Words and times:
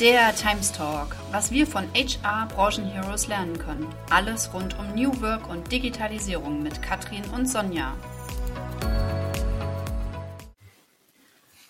Der 0.00 0.32
Times 0.32 0.70
Talk, 0.70 1.16
was 1.32 1.50
wir 1.50 1.66
von 1.66 1.88
HR 1.92 2.46
Branchen 2.54 2.84
Heroes 2.84 3.26
lernen 3.26 3.58
können. 3.58 3.92
Alles 4.10 4.54
rund 4.54 4.78
um 4.78 4.94
New 4.94 5.10
Work 5.20 5.50
und 5.50 5.72
Digitalisierung 5.72 6.62
mit 6.62 6.80
Katrin 6.82 7.24
und 7.34 7.46
Sonja. 7.46 7.96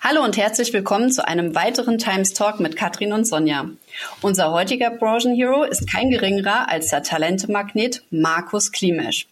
Hallo 0.02 0.22
und 0.22 0.36
herzlich 0.36 0.74
willkommen 0.74 1.10
zu 1.10 1.26
einem 1.26 1.54
weiteren 1.54 1.96
Times 1.96 2.34
Talk 2.34 2.60
mit 2.60 2.76
Katrin 2.76 3.14
und 3.14 3.24
Sonja. 3.24 3.70
Unser 4.20 4.52
heutiger 4.52 4.90
Branchenhero 4.90 5.64
ist 5.64 5.90
kein 5.90 6.10
geringerer 6.10 6.68
als 6.68 6.88
der 6.88 7.02
Talentemagnet 7.02 8.02
Markus 8.10 8.72
Klimesch. 8.72 9.26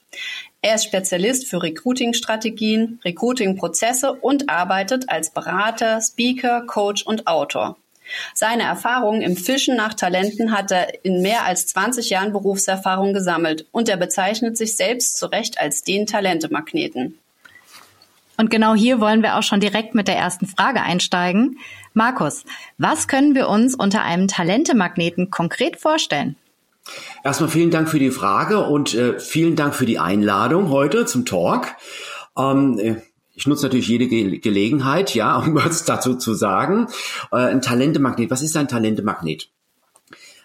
Er 0.62 0.76
ist 0.76 0.84
Spezialist 0.84 1.46
für 1.46 1.62
Recruiting-Strategien, 1.62 2.98
Recruiting-Prozesse 3.04 4.14
und 4.14 4.48
arbeitet 4.48 5.10
als 5.10 5.28
Berater, 5.28 6.00
Speaker, 6.00 6.62
Coach 6.62 7.02
und 7.02 7.26
Autor. 7.26 7.76
Seine 8.34 8.64
Erfahrungen 8.64 9.22
im 9.22 9.36
Fischen 9.36 9.76
nach 9.76 9.94
Talenten 9.94 10.52
hat 10.52 10.70
er 10.70 11.04
in 11.04 11.22
mehr 11.22 11.44
als 11.44 11.66
20 11.68 12.10
Jahren 12.10 12.32
Berufserfahrung 12.32 13.12
gesammelt 13.12 13.66
und 13.72 13.88
er 13.88 13.96
bezeichnet 13.96 14.56
sich 14.56 14.76
selbst 14.76 15.18
zu 15.18 15.26
Recht 15.26 15.58
als 15.58 15.82
den 15.82 16.06
Talentemagneten. 16.06 17.18
Und 18.38 18.50
genau 18.50 18.74
hier 18.74 19.00
wollen 19.00 19.22
wir 19.22 19.36
auch 19.36 19.42
schon 19.42 19.60
direkt 19.60 19.94
mit 19.94 20.08
der 20.08 20.16
ersten 20.16 20.46
Frage 20.46 20.82
einsteigen. 20.82 21.58
Markus, 21.94 22.44
was 22.76 23.08
können 23.08 23.34
wir 23.34 23.48
uns 23.48 23.74
unter 23.74 24.02
einem 24.02 24.28
Talentemagneten 24.28 25.30
konkret 25.30 25.78
vorstellen? 25.78 26.36
Erstmal 27.24 27.50
vielen 27.50 27.70
Dank 27.70 27.88
für 27.88 27.98
die 27.98 28.10
Frage 28.10 28.64
und 28.64 28.94
äh, 28.94 29.18
vielen 29.18 29.56
Dank 29.56 29.74
für 29.74 29.86
die 29.86 29.98
Einladung 29.98 30.70
heute 30.70 31.06
zum 31.06 31.24
Talk. 31.24 31.74
Ähm, 32.38 32.78
äh, 32.78 32.96
ich 33.36 33.46
nutze 33.46 33.66
natürlich 33.66 33.86
jede 33.86 34.08
Ge 34.08 34.38
Gelegenheit, 34.38 35.14
ja, 35.14 35.36
um 35.46 35.54
was 35.54 35.84
dazu 35.84 36.16
zu 36.16 36.34
sagen. 36.34 36.88
Äh, 37.30 37.36
ein 37.36 37.62
Talentemagnet. 37.62 38.30
Was 38.30 38.42
ist 38.42 38.56
ein 38.56 38.68
Talentemagnet? 38.68 39.50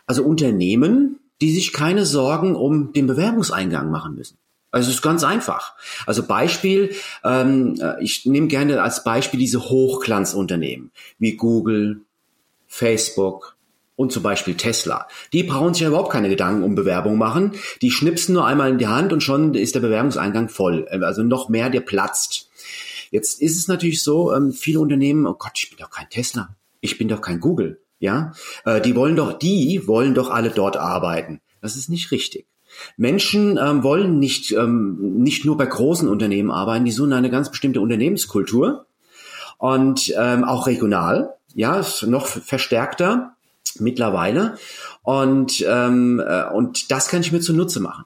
Also 0.05 0.23
Unternehmen, 0.23 1.20
die 1.40 1.54
sich 1.54 1.74
keine 1.74 2.05
Sorgen 2.05 2.55
um 2.55 2.93
den 2.93 3.07
Bewerbungseingang 3.07 3.90
machen 3.90 4.16
müssen. 4.16 4.38
Also 4.71 4.90
es 4.90 4.96
ist 4.96 5.01
ganz 5.01 5.24
einfach. 5.24 5.74
Also 6.05 6.24
Beispiel, 6.24 6.93
ähm, 7.24 7.76
äh, 7.82 8.01
ich 8.04 8.26
nehme 8.26 8.48
gerne 8.48 8.82
als 8.82 9.04
Beispiel 9.04 9.40
diese 9.40 9.70
Hochglanzunternehmen 9.70 10.91
wie 11.18 11.35
Google, 11.35 12.01
Facebook 12.68 13.57
und 13.96 14.12
zum 14.12 14.23
Beispiel 14.23 14.55
Tesla. 14.55 15.07
Die 15.34 15.44
brauchen 15.44 15.73
sich 15.73 15.84
ja 15.84 15.90
überhaupt 15.90 16.12
keine 16.12 16.29
Gedanken 16.29 16.63
um 16.63 16.76
Bewerbung 16.76 17.18
machen. 17.18 17.51
Die 17.82 17.91
schnipsen 17.91 18.34
nur 18.34 18.46
einmal 18.46 18.70
in 18.70 18.77
die 18.77 18.88
Hand 18.88 19.12
und 19.12 19.21
schon 19.21 19.54
ist 19.55 19.76
der 19.76 19.82
Bewerbungseingang 19.82 20.48
voll. 20.48 20.88
Also 20.90 21.23
noch 21.23 21.49
mehr, 21.49 21.70
der 21.70 21.82
platzt. 21.82 22.49
Jetzt 23.12 23.41
ist 23.41 23.57
es 23.57 23.67
natürlich 23.67 24.01
so, 24.01 24.34
ähm, 24.34 24.51
viele 24.54 24.79
Unternehmen, 24.79 25.27
oh 25.27 25.35
Gott, 25.35 25.51
ich 25.55 25.70
bin 25.70 25.77
doch 25.77 25.91
kein 25.91 26.09
Tesla, 26.09 26.55
ich 26.79 26.98
bin 26.98 27.09
doch 27.09 27.21
kein 27.21 27.40
Google, 27.40 27.81
ja, 27.99 28.34
äh, 28.65 28.81
die 28.81 28.95
wollen 28.95 29.15
doch, 29.15 29.37
die 29.37 29.85
wollen 29.85 30.15
doch 30.15 30.31
alle 30.31 30.49
dort 30.49 30.77
arbeiten. 30.77 31.41
Das 31.62 31.76
ist 31.76 31.89
nicht 31.89 32.12
richtig. 32.12 32.48
Menschen 32.95 33.59
ähm, 33.62 33.84
wollen 33.84 34.17
nicht, 34.17 34.54
ähm, 34.54 34.98
nicht 35.17 35.45
nur 35.45 35.57
bei 35.57 35.65
großen 35.65 36.07
Unternehmen 36.07 36.51
arbeiten, 36.51 36.85
die 36.85 36.91
suchen 36.91 37.13
eine 37.13 37.29
ganz 37.29 37.51
bestimmte 37.51 37.82
Unternehmenskultur 37.82 38.85
und 39.57 40.13
ähm, 40.17 40.45
auch 40.45 40.67
regional, 40.67 41.35
ja, 41.54 41.85
noch 42.07 42.27
verstärkter 42.27 43.35
mittlerweile. 43.79 44.57
Und, 45.04 45.63
ähm, 45.67 46.21
äh, 46.26 46.45
und 46.45 46.91
das 46.91 47.09
kann 47.09 47.21
ich 47.21 47.32
mir 47.32 47.41
zunutze 47.41 47.82
machen. 47.82 48.05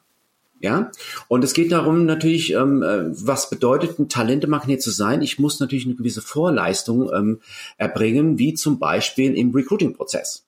Ja, 0.61 0.91
und 1.27 1.43
es 1.43 1.53
geht 1.53 1.71
darum 1.71 2.05
natürlich, 2.05 2.53
ähm, 2.53 2.81
äh, 2.81 3.03
was 3.09 3.49
bedeutet 3.49 3.99
ein 3.99 4.09
Talentemagnet 4.09 4.81
zu 4.81 4.89
sein? 4.89 5.21
Ich 5.21 5.37
muss 5.37 5.59
natürlich 5.59 5.85
eine 5.85 5.95
gewisse 5.95 6.21
Vorleistung 6.21 7.11
ähm, 7.13 7.41
erbringen, 7.77 8.39
wie 8.39 8.53
zum 8.53 8.79
Beispiel 8.79 9.35
im 9.35 9.53
Recruiting-Prozess. 9.53 10.45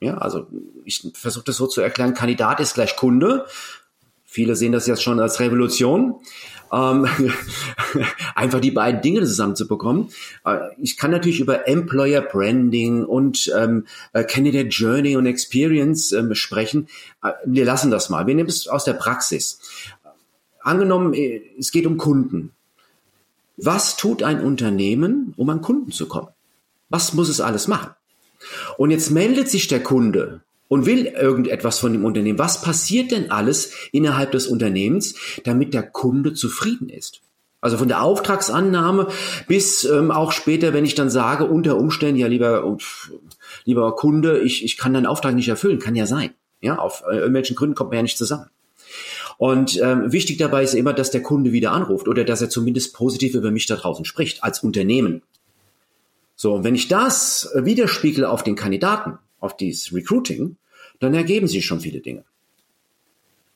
Ja, 0.00 0.18
also 0.18 0.46
ich 0.84 1.10
versuche 1.14 1.44
das 1.44 1.56
so 1.56 1.66
zu 1.66 1.80
erklären, 1.80 2.14
Kandidat 2.14 2.60
ist 2.60 2.74
gleich 2.74 2.96
Kunde. 2.96 3.46
Viele 4.34 4.56
sehen 4.56 4.72
das 4.72 4.88
jetzt 4.88 5.04
schon 5.04 5.20
als 5.20 5.38
Revolution 5.38 6.16
ähm, 6.72 7.06
einfach 8.34 8.58
die 8.58 8.72
beiden 8.72 9.00
Dinge 9.00 9.20
zusammenzubekommen. 9.20 10.08
Äh, 10.44 10.58
ich 10.82 10.96
kann 10.96 11.12
natürlich 11.12 11.38
über 11.38 11.68
Employer 11.68 12.20
Branding 12.20 13.04
und 13.04 13.48
ähm, 13.56 13.86
äh, 14.12 14.24
Candidate 14.24 14.70
Journey 14.70 15.16
und 15.16 15.26
Experience 15.26 16.10
ähm, 16.10 16.34
sprechen. 16.34 16.88
Äh, 17.22 17.30
wir 17.44 17.64
lassen 17.64 17.92
das 17.92 18.10
mal. 18.10 18.26
Wir 18.26 18.34
nehmen 18.34 18.48
es 18.48 18.66
aus 18.66 18.82
der 18.82 18.94
Praxis. 18.94 19.60
Angenommen, 20.64 21.14
es 21.56 21.70
geht 21.70 21.86
um 21.86 21.96
Kunden. 21.96 22.50
Was 23.56 23.96
tut 23.96 24.24
ein 24.24 24.42
Unternehmen, 24.42 25.32
um 25.36 25.48
an 25.48 25.60
Kunden 25.60 25.92
zu 25.92 26.08
kommen? 26.08 26.30
Was 26.88 27.12
muss 27.12 27.28
es 27.28 27.40
alles 27.40 27.68
machen? 27.68 27.90
Und 28.78 28.90
jetzt 28.90 29.12
meldet 29.12 29.48
sich 29.48 29.68
der 29.68 29.84
Kunde 29.84 30.40
und 30.74 30.86
will 30.86 31.06
irgendetwas 31.06 31.78
von 31.78 31.92
dem 31.92 32.04
Unternehmen. 32.04 32.40
Was 32.40 32.60
passiert 32.60 33.12
denn 33.12 33.30
alles 33.30 33.72
innerhalb 33.92 34.32
des 34.32 34.48
Unternehmens, 34.48 35.14
damit 35.44 35.72
der 35.72 35.84
Kunde 35.84 36.34
zufrieden 36.34 36.88
ist? 36.88 37.20
Also 37.60 37.78
von 37.78 37.86
der 37.86 38.02
Auftragsannahme 38.02 39.06
bis 39.46 39.84
ähm, 39.84 40.10
auch 40.10 40.32
später, 40.32 40.74
wenn 40.74 40.84
ich 40.84 40.96
dann 40.96 41.10
sage, 41.10 41.44
unter 41.44 41.76
Umständen, 41.76 42.18
ja 42.18 42.26
lieber, 42.26 42.76
lieber 43.64 43.94
Kunde, 43.94 44.40
ich, 44.40 44.64
ich 44.64 44.76
kann 44.76 44.92
deinen 44.92 45.06
Auftrag 45.06 45.36
nicht 45.36 45.46
erfüllen, 45.46 45.78
kann 45.78 45.94
ja 45.94 46.06
sein. 46.06 46.30
Ja, 46.60 46.80
auf 46.80 47.04
äh, 47.08 47.18
irgendwelchen 47.18 47.54
Gründen 47.54 47.76
kommt 47.76 47.90
man 47.90 47.98
ja 47.98 48.02
nicht 48.02 48.18
zusammen. 48.18 48.50
Und 49.38 49.80
ähm, 49.80 50.10
wichtig 50.10 50.38
dabei 50.38 50.64
ist 50.64 50.74
immer, 50.74 50.92
dass 50.92 51.12
der 51.12 51.22
Kunde 51.22 51.52
wieder 51.52 51.70
anruft 51.70 52.08
oder 52.08 52.24
dass 52.24 52.42
er 52.42 52.50
zumindest 52.50 52.94
positiv 52.94 53.36
über 53.36 53.52
mich 53.52 53.66
da 53.66 53.76
draußen 53.76 54.04
spricht, 54.04 54.42
als 54.42 54.64
Unternehmen. 54.64 55.22
So, 56.34 56.52
und 56.52 56.64
wenn 56.64 56.74
ich 56.74 56.88
das 56.88 57.48
widerspiegel 57.54 58.24
auf 58.24 58.42
den 58.42 58.56
Kandidaten, 58.56 59.18
auf 59.38 59.56
dieses 59.56 59.94
Recruiting, 59.94 60.56
dann 61.04 61.14
ergeben 61.14 61.46
sich 61.46 61.64
schon 61.64 61.80
viele 61.80 62.00
Dinge. 62.00 62.24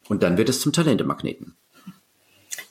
Und 0.09 0.23
dann 0.23 0.39
wird 0.39 0.49
es 0.49 0.61
zum 0.61 0.73
Talentemagneten. 0.73 1.55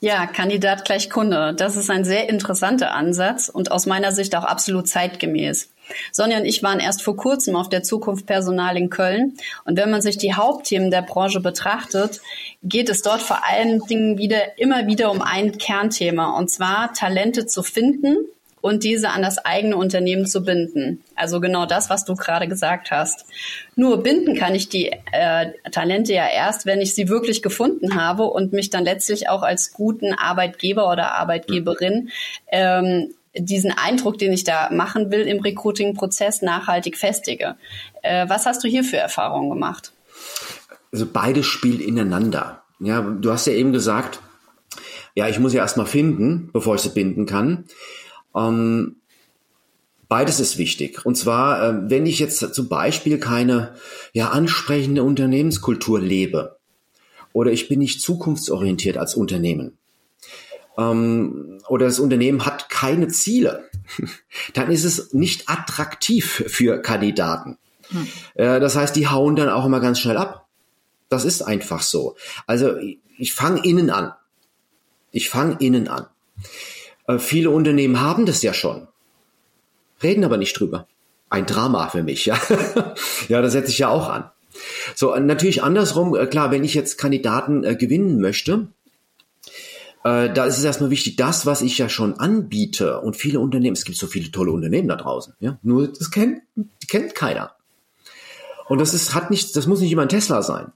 Ja, 0.00 0.26
Kandidat 0.26 0.84
gleich 0.84 1.10
Kunde. 1.10 1.54
Das 1.54 1.76
ist 1.76 1.90
ein 1.90 2.04
sehr 2.04 2.28
interessanter 2.28 2.94
Ansatz 2.94 3.48
und 3.48 3.72
aus 3.72 3.86
meiner 3.86 4.12
Sicht 4.12 4.36
auch 4.36 4.44
absolut 4.44 4.88
zeitgemäß. 4.88 5.70
Sonja 6.12 6.38
und 6.38 6.44
ich 6.44 6.62
waren 6.62 6.78
erst 6.78 7.02
vor 7.02 7.16
kurzem 7.16 7.56
auf 7.56 7.68
der 7.68 7.82
Zukunft 7.82 8.26
Personal 8.26 8.76
in 8.76 8.90
Köln. 8.90 9.36
Und 9.64 9.76
wenn 9.76 9.90
man 9.90 10.02
sich 10.02 10.18
die 10.18 10.34
Hauptthemen 10.34 10.90
der 10.90 11.02
Branche 11.02 11.40
betrachtet, 11.40 12.20
geht 12.62 12.88
es 12.88 13.02
dort 13.02 13.22
vor 13.22 13.40
allen 13.44 13.80
Dingen 13.86 14.18
wieder, 14.18 14.58
immer 14.58 14.86
wieder 14.86 15.10
um 15.10 15.20
ein 15.20 15.58
Kernthema. 15.58 16.36
Und 16.38 16.48
zwar 16.48 16.92
Talente 16.92 17.46
zu 17.46 17.62
finden 17.62 18.18
und 18.60 18.84
diese 18.84 19.10
an 19.10 19.22
das 19.22 19.38
eigene 19.38 19.76
Unternehmen 19.76 20.26
zu 20.26 20.42
binden. 20.42 21.02
Also 21.14 21.40
genau 21.40 21.66
das, 21.66 21.90
was 21.90 22.04
du 22.04 22.14
gerade 22.14 22.48
gesagt 22.48 22.90
hast. 22.90 23.26
Nur 23.76 24.02
binden 24.02 24.36
kann 24.36 24.54
ich 24.54 24.68
die 24.68 24.92
äh, 25.12 25.52
Talente 25.70 26.12
ja 26.12 26.28
erst, 26.28 26.66
wenn 26.66 26.80
ich 26.80 26.94
sie 26.94 27.08
wirklich 27.08 27.42
gefunden 27.42 27.94
habe 27.94 28.24
und 28.24 28.52
mich 28.52 28.70
dann 28.70 28.84
letztlich 28.84 29.28
auch 29.28 29.42
als 29.42 29.72
guten 29.72 30.12
Arbeitgeber 30.12 30.90
oder 30.90 31.12
Arbeitgeberin 31.14 32.10
ähm, 32.50 33.14
diesen 33.34 33.72
Eindruck, 33.72 34.18
den 34.18 34.32
ich 34.32 34.44
da 34.44 34.70
machen 34.72 35.10
will 35.10 35.20
im 35.20 35.40
Recruiting-Prozess, 35.40 36.42
nachhaltig 36.42 36.96
festige. 36.96 37.56
Äh, 38.02 38.28
was 38.28 38.46
hast 38.46 38.64
du 38.64 38.68
hier 38.68 38.84
für 38.84 38.96
Erfahrungen 38.96 39.50
gemacht? 39.50 39.92
Also 40.92 41.06
beides 41.06 41.46
spielt 41.46 41.80
ineinander. 41.80 42.62
Ja, 42.80 43.00
du 43.00 43.30
hast 43.30 43.46
ja 43.46 43.52
eben 43.52 43.72
gesagt, 43.72 44.20
ja, 45.14 45.28
ich 45.28 45.38
muss 45.38 45.52
ja 45.52 45.62
erstmal 45.62 45.86
finden, 45.86 46.50
bevor 46.52 46.76
ich 46.76 46.82
sie 46.82 46.90
binden 46.90 47.26
kann. 47.26 47.64
Ähm, 48.38 48.96
beides 50.08 50.40
ist 50.40 50.58
wichtig. 50.58 51.04
Und 51.04 51.16
zwar, 51.16 51.62
äh, 51.62 51.90
wenn 51.90 52.06
ich 52.06 52.18
jetzt 52.18 52.38
zum 52.54 52.68
Beispiel 52.68 53.18
keine 53.18 53.74
ja, 54.12 54.30
ansprechende 54.30 55.02
Unternehmenskultur 55.02 56.00
lebe 56.00 56.58
oder 57.32 57.50
ich 57.50 57.68
bin 57.68 57.80
nicht 57.80 58.00
zukunftsorientiert 58.00 58.96
als 58.96 59.14
Unternehmen 59.14 59.76
ähm, 60.78 61.60
oder 61.68 61.86
das 61.86 61.98
Unternehmen 61.98 62.46
hat 62.46 62.70
keine 62.70 63.08
Ziele, 63.08 63.68
dann 64.54 64.70
ist 64.70 64.84
es 64.84 65.12
nicht 65.12 65.48
attraktiv 65.48 66.44
für 66.46 66.80
Kandidaten. 66.80 67.58
Hm. 67.88 68.06
Äh, 68.34 68.60
das 68.60 68.76
heißt, 68.76 68.94
die 68.96 69.08
hauen 69.08 69.36
dann 69.36 69.48
auch 69.48 69.66
immer 69.66 69.80
ganz 69.80 70.00
schnell 70.00 70.16
ab. 70.16 70.46
Das 71.08 71.24
ist 71.24 71.42
einfach 71.42 71.80
so. 71.80 72.16
Also 72.46 72.76
ich 73.16 73.32
fange 73.32 73.64
innen 73.64 73.90
an. 73.90 74.12
Ich 75.10 75.30
fange 75.30 75.56
innen 75.58 75.88
an. 75.88 76.06
Äh, 77.08 77.18
viele 77.18 77.50
Unternehmen 77.50 78.00
haben 78.00 78.26
das 78.26 78.42
ja 78.42 78.54
schon, 78.54 78.86
reden 80.00 80.24
aber 80.24 80.36
nicht 80.36 80.58
drüber. 80.58 80.86
Ein 81.30 81.46
Drama 81.46 81.88
für 81.88 82.04
mich, 82.04 82.26
ja. 82.26 82.40
ja, 83.28 83.42
das 83.42 83.52
setze 83.52 83.72
ich 83.72 83.78
ja 83.78 83.88
auch 83.88 84.08
an. 84.08 84.30
So, 84.94 85.14
natürlich 85.16 85.62
andersrum, 85.62 86.14
äh, 86.14 86.26
klar, 86.26 86.50
wenn 86.52 86.64
ich 86.64 86.74
jetzt 86.74 86.98
Kandidaten 86.98 87.64
äh, 87.64 87.76
gewinnen 87.76 88.20
möchte, 88.20 88.68
äh, 90.04 90.32
da 90.32 90.44
ist 90.44 90.58
es 90.58 90.64
erstmal 90.64 90.90
wichtig, 90.90 91.16
das, 91.16 91.44
was 91.44 91.60
ich 91.60 91.76
ja 91.78 91.88
schon 91.88 92.14
anbiete, 92.14 93.00
und 93.00 93.16
viele 93.16 93.40
Unternehmen, 93.40 93.74
es 93.76 93.84
gibt 93.84 93.98
so 93.98 94.06
viele 94.06 94.30
tolle 94.30 94.52
Unternehmen 94.52 94.88
da 94.88 94.96
draußen, 94.96 95.34
ja, 95.40 95.58
nur 95.62 95.88
das 95.88 96.10
kennt, 96.10 96.42
kennt 96.88 97.14
keiner. 97.14 97.52
Und 98.68 98.78
das 98.78 98.94
ist, 98.94 99.14
hat 99.14 99.30
nicht, 99.30 99.56
das 99.56 99.66
muss 99.66 99.80
nicht 99.80 99.92
immer 99.92 100.02
ein 100.02 100.08
Tesla 100.10 100.42
sein. 100.42 100.72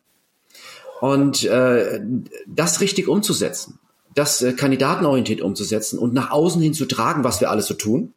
Und 1.01 1.45
äh, 1.45 2.01
das 2.47 2.81
richtig 2.81 3.09
umzusetzen, 3.09 3.79
das 4.15 4.43
äh, 4.43 4.53
kandidatenorientiert 4.53 5.41
umzusetzen 5.41 5.99
und 5.99 6.15
nach 6.15 6.31
außen 6.31 6.61
hin 6.61 6.75
zu 6.75 6.87
tragen, 6.87 7.25
was 7.25 7.41
wir 7.41 7.51
alles 7.51 7.67
so 7.67 7.75
tun. 7.75 8.15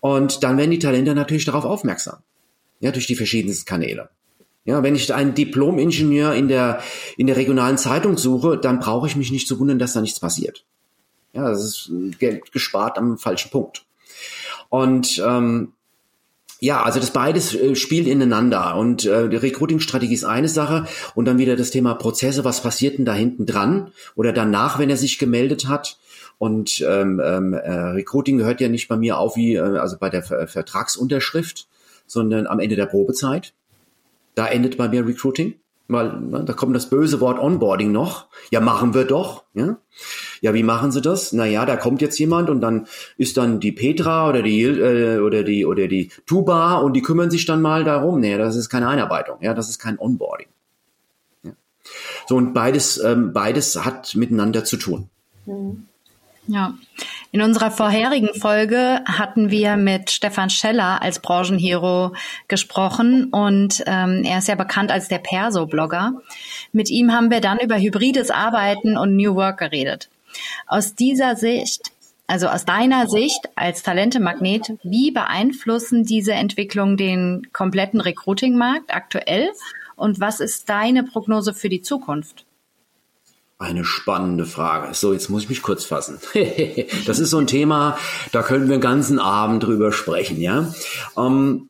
Und 0.00 0.42
dann 0.42 0.56
werden 0.56 0.70
die 0.70 0.78
Talente 0.78 1.14
natürlich 1.14 1.44
darauf 1.44 1.64
aufmerksam. 1.64 2.18
ja, 2.80 2.90
durch 2.90 3.06
die 3.06 3.16
verschiedensten 3.16 3.66
Kanäle. 3.66 4.08
Ja, 4.64 4.82
wenn 4.82 4.94
ich 4.94 5.12
einen 5.12 5.34
Diplom-Ingenieur 5.34 6.34
in 6.34 6.48
der, 6.48 6.82
in 7.16 7.26
der 7.26 7.36
regionalen 7.36 7.78
Zeitung 7.78 8.16
suche, 8.16 8.58
dann 8.58 8.80
brauche 8.80 9.06
ich 9.06 9.16
mich 9.16 9.30
nicht 9.30 9.48
zu 9.48 9.58
wundern, 9.58 9.78
dass 9.78 9.94
da 9.94 10.00
nichts 10.00 10.20
passiert. 10.20 10.64
Ja, 11.32 11.48
das 11.48 11.64
ist 11.64 11.92
Geld 12.18 12.52
gespart 12.52 12.98
am 12.98 13.18
falschen 13.18 13.50
Punkt. 13.50 13.84
Und 14.68 15.22
ähm, 15.26 15.72
ja, 16.60 16.82
also 16.82 17.00
das 17.00 17.10
beides 17.10 17.54
äh, 17.54 17.74
spielt 17.74 18.06
ineinander 18.06 18.76
und 18.76 19.06
äh, 19.06 19.28
die 19.28 19.36
Recruiting-Strategie 19.36 20.14
ist 20.14 20.24
eine 20.24 20.48
Sache 20.48 20.86
und 21.14 21.24
dann 21.24 21.38
wieder 21.38 21.56
das 21.56 21.70
Thema 21.70 21.94
Prozesse, 21.94 22.44
was 22.44 22.62
passiert 22.62 22.98
denn 22.98 23.06
da 23.06 23.14
hinten 23.14 23.46
dran 23.46 23.92
oder 24.14 24.32
danach, 24.32 24.78
wenn 24.78 24.90
er 24.90 24.98
sich 24.98 25.18
gemeldet 25.18 25.68
hat. 25.68 25.98
Und 26.36 26.84
ähm, 26.88 27.20
ähm, 27.22 27.52
äh, 27.54 27.70
Recruiting 27.70 28.38
gehört 28.38 28.60
ja 28.60 28.68
nicht 28.68 28.88
bei 28.88 28.96
mir 28.96 29.18
auf 29.18 29.36
wie 29.36 29.56
äh, 29.56 29.60
also 29.60 29.96
bei 29.98 30.08
der 30.08 30.22
Ver 30.22 30.46
Vertragsunterschrift, 30.46 31.66
sondern 32.06 32.46
am 32.46 32.60
Ende 32.60 32.76
der 32.76 32.86
Probezeit. 32.86 33.54
Da 34.34 34.46
endet 34.46 34.76
bei 34.76 34.88
mir 34.88 35.06
Recruiting. 35.06 35.54
Mal, 35.90 36.20
ne, 36.20 36.44
da 36.44 36.52
kommt 36.52 36.74
das 36.74 36.88
böse 36.88 37.20
Wort 37.20 37.38
Onboarding 37.38 37.92
noch. 37.92 38.28
Ja, 38.50 38.60
machen 38.60 38.94
wir 38.94 39.04
doch. 39.04 39.44
Ja, 39.54 39.76
ja 40.40 40.54
wie 40.54 40.62
machen 40.62 40.92
Sie 40.92 41.00
das? 41.00 41.32
Naja, 41.32 41.66
da 41.66 41.76
kommt 41.76 42.00
jetzt 42.00 42.18
jemand 42.18 42.48
und 42.48 42.60
dann 42.60 42.86
ist 43.16 43.36
dann 43.36 43.60
die 43.60 43.72
Petra 43.72 44.28
oder 44.28 44.42
die 44.42 44.62
äh, 44.62 45.18
oder 45.18 45.42
die 45.42 45.66
oder 45.66 45.88
die 45.88 46.10
Tuba 46.26 46.78
und 46.78 46.94
die 46.94 47.02
kümmern 47.02 47.30
sich 47.30 47.44
dann 47.44 47.60
mal 47.60 47.84
darum. 47.84 48.20
Nee, 48.20 48.38
das 48.38 48.56
ist 48.56 48.68
keine 48.68 48.88
Einarbeitung. 48.88 49.38
Ja, 49.40 49.52
das 49.52 49.68
ist 49.68 49.78
kein 49.78 49.98
Onboarding. 49.98 50.48
Ja. 51.42 51.52
So 52.28 52.36
und 52.36 52.54
beides 52.54 53.02
ähm, 53.02 53.32
beides 53.32 53.84
hat 53.84 54.14
miteinander 54.14 54.64
zu 54.64 54.76
tun. 54.76 55.10
Mhm. 55.46 55.86
Ja. 56.50 56.74
In 57.30 57.42
unserer 57.42 57.70
vorherigen 57.70 58.34
Folge 58.34 59.02
hatten 59.04 59.52
wir 59.52 59.76
mit 59.76 60.10
Stefan 60.10 60.50
Scheller 60.50 61.00
als 61.00 61.20
Branchenhero 61.20 62.12
gesprochen 62.48 63.26
und 63.26 63.84
ähm, 63.86 64.24
er 64.24 64.38
ist 64.38 64.48
ja 64.48 64.56
bekannt 64.56 64.90
als 64.90 65.06
der 65.06 65.18
Perso-Blogger. 65.18 66.14
Mit 66.72 66.90
ihm 66.90 67.12
haben 67.12 67.30
wir 67.30 67.40
dann 67.40 67.60
über 67.60 67.78
hybrides 67.78 68.32
Arbeiten 68.32 68.96
und 68.96 69.14
New 69.14 69.36
Work 69.36 69.58
geredet. 69.58 70.08
Aus 70.66 70.96
dieser 70.96 71.36
Sicht, 71.36 71.92
also 72.26 72.48
aus 72.48 72.64
deiner 72.64 73.06
Sicht 73.06 73.48
als 73.54 73.84
Talentemagnet, 73.84 74.72
wie 74.82 75.12
beeinflussen 75.12 76.02
diese 76.02 76.32
Entwicklungen 76.32 76.96
den 76.96 77.46
kompletten 77.52 78.00
Recruiting-Markt 78.00 78.92
aktuell 78.92 79.50
und 79.94 80.18
was 80.18 80.40
ist 80.40 80.68
deine 80.68 81.04
Prognose 81.04 81.54
für 81.54 81.68
die 81.68 81.82
Zukunft? 81.82 82.44
Eine 83.60 83.84
spannende 83.84 84.46
Frage. 84.46 84.94
So, 84.94 85.12
jetzt 85.12 85.28
muss 85.28 85.42
ich 85.42 85.50
mich 85.50 85.60
kurz 85.60 85.84
fassen. 85.84 86.18
das 87.06 87.18
ist 87.18 87.28
so 87.28 87.36
ein 87.36 87.46
Thema, 87.46 87.98
da 88.32 88.42
können 88.42 88.70
wir 88.70 88.78
den 88.78 88.80
ganzen 88.80 89.18
Abend 89.18 89.62
drüber 89.62 89.92
sprechen, 89.92 90.40
ja. 90.40 90.72
Ähm, 91.14 91.68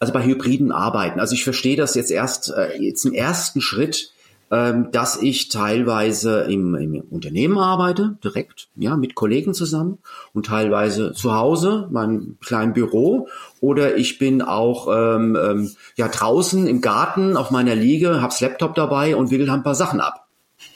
also 0.00 0.14
bei 0.14 0.24
hybriden 0.24 0.72
Arbeiten. 0.72 1.20
Also 1.20 1.34
ich 1.34 1.44
verstehe 1.44 1.76
das 1.76 1.94
jetzt 1.94 2.10
erst, 2.10 2.50
äh, 2.56 2.78
jetzt 2.78 3.04
im 3.04 3.12
ersten 3.12 3.60
Schritt, 3.60 4.14
ähm, 4.50 4.92
dass 4.92 5.20
ich 5.20 5.50
teilweise 5.50 6.40
im, 6.44 6.74
im 6.74 7.02
Unternehmen 7.10 7.58
arbeite, 7.58 8.16
direkt, 8.24 8.68
ja, 8.74 8.96
mit 8.96 9.14
Kollegen 9.14 9.52
zusammen 9.52 9.98
und 10.32 10.46
teilweise 10.46 11.12
zu 11.12 11.34
Hause, 11.34 11.86
meinem 11.90 12.38
kleinen 12.40 12.72
Büro 12.72 13.28
oder 13.60 13.98
ich 13.98 14.18
bin 14.18 14.40
auch 14.40 14.88
ähm, 14.90 15.36
ähm, 15.36 15.70
ja 15.96 16.08
draußen 16.08 16.66
im 16.66 16.80
Garten 16.80 17.36
auf 17.36 17.50
meiner 17.50 17.74
Liege, 17.74 18.22
hab's 18.22 18.40
Laptop 18.40 18.74
dabei 18.74 19.16
und 19.16 19.30
wickel 19.30 19.50
ein 19.50 19.62
paar 19.62 19.74
Sachen 19.74 20.00
ab. 20.00 20.23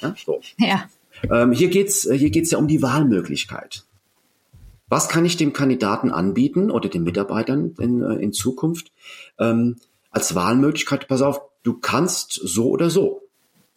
Ja, 0.00 0.14
so. 0.24 0.40
ja. 0.58 0.84
Ähm, 1.30 1.52
hier 1.52 1.68
geht's 1.68 2.08
hier 2.10 2.30
geht's 2.30 2.50
ja 2.50 2.58
um 2.58 2.68
die 2.68 2.82
Wahlmöglichkeit. 2.82 3.84
Was 4.88 5.08
kann 5.08 5.24
ich 5.24 5.36
dem 5.36 5.52
Kandidaten 5.52 6.10
anbieten 6.10 6.70
oder 6.70 6.88
den 6.88 7.04
Mitarbeitern 7.04 7.74
in, 7.78 8.02
äh, 8.02 8.14
in 8.14 8.32
Zukunft 8.32 8.92
ähm, 9.38 9.76
als 10.10 10.34
Wahlmöglichkeit? 10.34 11.08
Pass 11.08 11.22
auf, 11.22 11.40
du 11.62 11.74
kannst 11.74 12.32
so 12.32 12.70
oder 12.70 12.88
so. 12.88 13.22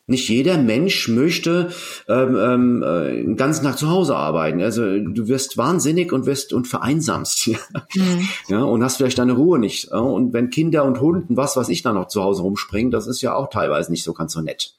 Nicht 0.08 0.28
jeder 0.30 0.58
Mensch 0.58 1.08
möchte 1.08 1.72
ähm, 2.10 2.36
ähm, 2.36 2.84
äh, 2.84 3.24
den 3.24 3.38
ganzen 3.38 3.64
Tag 3.64 3.78
zu 3.78 3.90
Hause 3.90 4.16
arbeiten. 4.16 4.62
Also 4.62 4.84
du 4.84 5.28
wirst 5.28 5.58
wahnsinnig 5.58 6.12
und 6.12 6.26
wirst 6.26 6.54
und 6.54 6.68
vereinsamst. 6.68 7.48
Ja, 7.52 7.60
mhm. 7.96 8.28
ja 8.48 8.64
und 8.64 8.84
hast 8.84 8.98
vielleicht 8.98 9.20
deine 9.20 9.34
Ruhe 9.34 9.60
nicht. 9.60 9.92
Und 9.92 10.34
wenn 10.34 10.50
Kinder 10.50 10.84
und 10.86 11.00
Hunden, 11.00 11.38
was 11.38 11.56
weiß 11.56 11.70
ich, 11.70 11.82
da 11.82 11.94
noch 11.94 12.08
zu 12.08 12.24
Hause 12.24 12.42
rumspringen, 12.42 12.92
das 12.92 13.08
ist 13.08 13.22
ja 13.22 13.36
auch 13.36 13.50
teilweise 13.50 13.92
nicht 13.92 14.04
so 14.04 14.14
ganz 14.14 14.34
so 14.34 14.42
nett. 14.42 14.76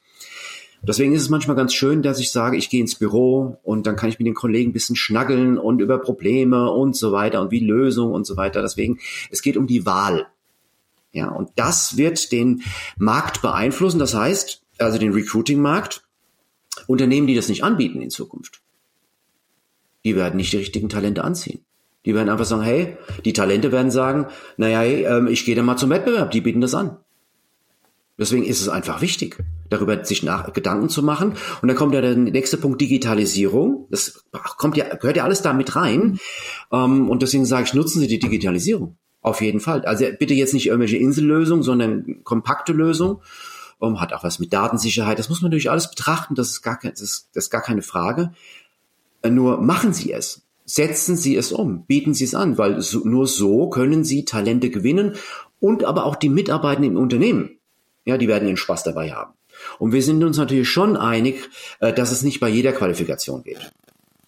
Deswegen 0.83 1.15
ist 1.15 1.23
es 1.23 1.29
manchmal 1.29 1.57
ganz 1.57 1.75
schön, 1.75 2.03
dass 2.03 2.19
ich 2.19 2.33
sage, 2.33 2.57
ich 2.57 2.69
gehe 2.69 2.81
ins 2.81 2.97
Büro 2.97 3.59
und 3.63 3.87
dann 3.87 3.95
kann 3.95 4.09
ich 4.09 4.19
mit 4.19 4.27
den 4.27 4.35
Kollegen 4.35 4.71
ein 4.71 4.73
bisschen 4.73 4.97
schnaggeln 4.97 5.57
und 5.57 5.81
über 5.81 5.99
Probleme 5.99 6.71
und 6.71 6.97
so 6.97 7.13
weiter 7.13 7.41
und 7.41 7.53
wie 7.53 7.61
Lösungen 7.61 8.13
und 8.13 8.27
so 8.27 8.37
weiter. 8.37 8.63
Deswegen, 8.63 8.99
es 9.31 9.43
geht 9.43 9.57
um 9.57 9.69
die 9.69 9.87
Wahl. 9.87 10.27
Ja, 11.13 11.29
und 11.29 11.51
das 11.57 11.97
wird 11.97 12.33
den 12.33 12.63
Markt 12.97 13.43
beeinflussen. 13.43 14.01
Das 14.01 14.15
heißt, 14.15 14.63
also 14.79 14.99
den 14.99 15.13
Recruiting-Markt. 15.13 16.05
Unternehmen, 16.87 17.27
die 17.27 17.35
das 17.35 17.49
nicht 17.49 17.63
anbieten 17.63 18.01
in 18.01 18.11
Zukunft, 18.11 18.63
die 20.05 20.17
werden 20.17 20.37
nicht 20.37 20.53
die 20.53 20.57
richtigen 20.57 20.89
Talente 20.89 21.23
anziehen. 21.23 21.61
Die 22.05 22.15
werden 22.15 22.31
einfach 22.31 22.47
sagen, 22.47 22.63
hey, 22.63 22.97
die 23.25 23.35
Talente 23.35 23.71
werden 23.71 23.91
sagen, 23.91 24.27
naja, 24.57 24.83
ähm, 24.83 25.29
ich 25.29 25.45
gehe 25.45 25.55
dann 25.55 25.67
mal 25.67 25.77
zum 25.77 25.91
Wettbewerb, 25.91 26.31
die 26.33 26.41
bieten 26.41 26.61
das 26.61 26.75
an. 26.75 26.97
Deswegen 28.23 28.45
ist 28.45 28.61
es 28.61 28.69
einfach 28.69 29.01
wichtig, 29.01 29.43
darüber 29.69 30.05
sich 30.05 30.23
nach, 30.23 30.53
Gedanken 30.53 30.89
zu 30.89 31.03
machen. 31.03 31.35
Und 31.61 31.67
dann 31.67 31.77
kommt 31.77 31.93
ja 31.93 32.01
der 32.01 32.15
nächste 32.15 32.57
Punkt 32.57 32.81
Digitalisierung. 32.81 33.89
Das 33.91 34.23
kommt 34.59 34.77
ja, 34.77 34.95
gehört 34.95 35.17
ja 35.17 35.25
alles 35.25 35.43
da 35.43 35.53
mit 35.53 35.75
rein. 35.75 36.21
Ähm, 36.71 37.11
und 37.11 37.21
deswegen 37.21 37.45
sage 37.45 37.65
ich, 37.65 37.75
nutzen 37.75 37.99
Sie 37.99 38.07
die 38.07 38.21
Digitalisierung. 38.21 38.97
Auf 39.23 39.41
jeden 39.41 39.59
Fall. 39.59 39.85
Also 39.87 40.05
bitte 40.21 40.35
jetzt 40.35 40.55
nicht 40.55 40.69
irgendwelche 40.69 40.99
Insellösungen, 40.99 41.65
sondern 41.65 42.23
kompakte 42.23 42.73
Lösungen. 42.73 43.17
Um, 43.81 44.01
hat 44.01 44.13
auch 44.13 44.23
was 44.23 44.39
mit 44.39 44.53
Datensicherheit. 44.53 45.19
Das 45.19 45.29
muss 45.29 45.43
man 45.43 45.51
natürlich 45.51 45.69
alles 45.73 45.91
betrachten. 45.91 46.37
Das 46.37 46.51
ist 46.51 46.63
gar, 46.63 46.79
kein, 46.79 46.93
das 46.93 47.01
ist, 47.01 47.31
das 47.35 47.47
ist 47.47 47.51
gar 47.51 47.63
keine 47.63 47.83
Frage. 47.83 48.33
Äh, 49.23 49.31
nur 49.31 49.61
machen 49.61 49.93
Sie 49.93 50.13
es. 50.13 50.43
Setzen 50.65 51.17
Sie 51.17 51.35
es 51.35 51.51
um. 51.51 51.87
Bieten 51.87 52.15
Sie 52.15 52.23
es 52.23 52.37
an, 52.37 52.57
weil 52.57 52.81
so, 52.83 53.01
nur 53.01 53.27
so 53.27 53.69
können 53.69 54.05
Sie 54.05 54.25
Talente 54.25 54.71
gewinnen 54.71 55.17
und 55.59 55.83
aber 55.83 56.07
auch 56.07 56.15
die 56.15 56.29
Mitarbeiter 56.29 56.85
im 56.85 56.97
Unternehmen 56.97 57.59
ja, 58.05 58.17
die 58.17 58.29
werden 58.29 58.47
ihren 58.47 58.57
Spaß 58.57 58.85
dabei 58.85 59.13
haben. 59.13 59.33
Und 59.79 59.93
wir 59.93 60.03
sind 60.03 60.23
uns 60.25 60.39
natürlich 60.39 60.69
schon 60.69 60.97
einig, 60.97 61.49
äh, 61.81 61.93
dass 61.93 62.13
es 62.13 62.23
nicht 62.23 62.41
bei 62.41 62.49
jeder 62.49 62.73
Qualifikation 62.73 63.43
geht. 63.43 63.73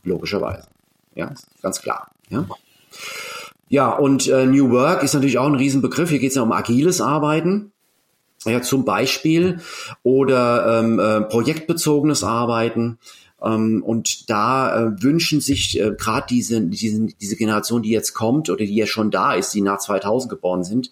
Logischerweise. 0.02 0.68
Ja, 1.14 1.32
ganz 1.62 1.80
klar. 1.80 2.10
Ja, 2.28 2.46
ja 3.68 3.90
und 3.90 4.28
äh, 4.28 4.46
New 4.46 4.70
Work 4.70 5.02
ist 5.02 5.14
natürlich 5.14 5.38
auch 5.38 5.46
ein 5.46 5.54
Riesenbegriff. 5.54 6.10
Hier 6.10 6.18
geht 6.18 6.30
es 6.30 6.36
ja 6.36 6.42
um 6.42 6.52
agiles 6.52 7.00
Arbeiten. 7.00 7.72
Ja, 8.44 8.60
zum 8.60 8.84
Beispiel 8.84 9.60
oder 10.02 10.80
ähm, 10.80 10.98
äh, 10.98 11.22
projektbezogenes 11.22 12.22
Arbeiten. 12.22 12.98
Ähm, 13.42 13.82
und 13.82 14.28
da 14.28 14.76
äh, 14.76 15.02
wünschen 15.02 15.40
sich 15.40 15.80
äh, 15.80 15.92
gerade 15.96 16.26
diese, 16.28 16.60
diese, 16.60 17.06
diese 17.06 17.36
Generation, 17.36 17.82
die 17.82 17.90
jetzt 17.90 18.12
kommt 18.12 18.50
oder 18.50 18.64
die 18.64 18.74
ja 18.74 18.86
schon 18.86 19.10
da 19.10 19.34
ist, 19.34 19.54
die 19.54 19.62
nach 19.62 19.78
2000 19.78 20.30
geboren 20.30 20.62
sind, 20.62 20.90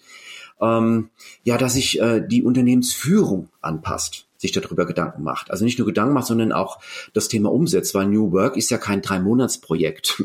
ähm, 0.63 1.09
ja, 1.43 1.57
dass 1.57 1.73
sich 1.73 1.99
äh, 1.99 2.25
die 2.25 2.43
Unternehmensführung 2.43 3.49
anpasst 3.61 4.25
sich 4.43 4.51
darüber 4.51 4.85
Gedanken 4.85 5.23
macht. 5.23 5.49
Also 5.49 5.63
nicht 5.63 5.79
nur 5.79 5.87
Gedanken 5.87 6.13
macht, 6.13 6.27
sondern 6.27 6.51
auch 6.51 6.79
das 7.13 7.29
Thema 7.29 7.51
umsetzt, 7.51 7.95
weil 7.95 8.07
New 8.07 8.31
Work 8.33 8.57
ist 8.57 8.69
ja 8.69 8.77
kein 8.77 9.01
Drei-Monats-Projekt. 9.01 10.21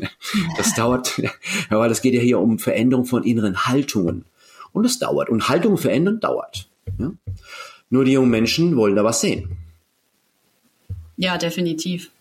Das 0.57 0.75
dauert, 0.75 1.21
weil 1.69 1.89
das 1.89 2.01
geht 2.01 2.13
ja 2.13 2.19
hier 2.19 2.39
um 2.39 2.59
Veränderung 2.59 3.05
von 3.05 3.23
inneren 3.23 3.65
Haltungen. 3.65 4.25
Und 4.73 4.83
das 4.83 4.99
dauert. 4.99 5.29
Und 5.29 5.47
Haltungen 5.49 5.77
verändern 5.77 6.19
dauert. 6.19 6.69
Ja? 6.99 7.11
Nur 7.89 8.05
die 8.05 8.11
jungen 8.11 8.29
Menschen 8.29 8.75
wollen 8.75 8.95
da 8.95 9.03
was 9.03 9.21
sehen. 9.21 9.57
Ja, 11.15 11.37
definitiv. 11.37 12.11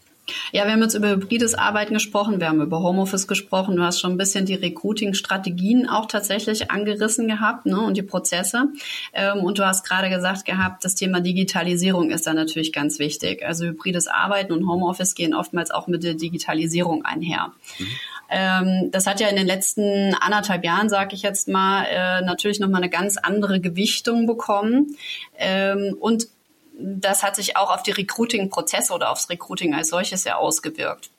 Ja, 0.53 0.65
wir 0.65 0.73
haben 0.73 0.83
jetzt 0.83 0.95
über 0.95 1.11
hybrides 1.11 1.55
Arbeiten 1.55 1.95
gesprochen, 1.95 2.41
wir 2.41 2.49
haben 2.49 2.61
über 2.61 2.81
Homeoffice 2.81 3.27
gesprochen. 3.27 3.77
Du 3.77 3.83
hast 3.83 4.01
schon 4.01 4.13
ein 4.13 4.17
bisschen 4.17 4.47
die 4.47 4.55
Recruiting-Strategien 4.55 5.89
auch 5.89 6.07
tatsächlich 6.07 6.71
angerissen 6.71 7.29
gehabt 7.29 7.67
ne, 7.67 7.81
und 7.81 7.97
die 7.97 8.03
Prozesse. 8.03 8.69
Ähm, 9.13 9.45
und 9.45 9.59
du 9.59 9.67
hast 9.67 9.87
gerade 9.87 10.11
gesagt 10.11 10.45
gehabt, 10.45 10.85
das 10.85 10.95
Thema 10.95 11.21
Digitalisierung 11.21 12.11
ist 12.11 12.27
da 12.27 12.35
natürlich 12.35 12.73
ganz 12.73 12.99
wichtig. 12.99 13.45
Also 13.45 13.67
hybrides 13.67 14.07
Arbeiten 14.07 14.53
und 14.53 14.69
Homeoffice 14.69 15.15
gehen 15.15 15.35
oftmals 15.35 15.71
auch 15.71 15.87
mit 15.87 16.03
der 16.03 16.15
Digitalisierung 16.15 17.05
einher. 17.05 17.53
Mhm. 17.79 17.87
Das 18.91 19.07
hat 19.07 19.21
ja 19.21 19.29
in 19.29 19.37
den 19.37 19.47
letzten 19.47 20.15
anderthalb 20.21 20.63
Jahren, 20.63 20.91
sage 20.91 21.15
ich 21.15 21.23
jetzt 21.23 21.49
mal, 21.49 21.85
äh, 21.85 22.21
natürlich 22.21 22.61
nochmal 22.61 22.83
eine 22.83 22.91
ganz 22.91 23.17
andere 23.17 23.59
Gewichtung 23.59 24.27
bekommen. 24.27 24.97
Ähm, 25.39 25.97
und 25.99 26.29
das 26.79 27.23
hat 27.23 27.37
sich 27.37 27.57
auch 27.57 27.75
auf 27.75 27.83
die 27.83 27.91
Recruiting-Prozesse 27.91 28.93
oder 28.93 29.11
aufs 29.11 29.29
Recruiting 29.29 29.75
als 29.75 29.89
solches 29.89 30.25
ja 30.25 30.37
ausgewirkt. 30.37 31.11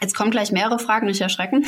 Jetzt 0.00 0.14
kommen 0.14 0.30
gleich 0.30 0.50
mehrere 0.50 0.78
Fragen, 0.78 1.06
nicht 1.06 1.20
erschrecken. 1.20 1.66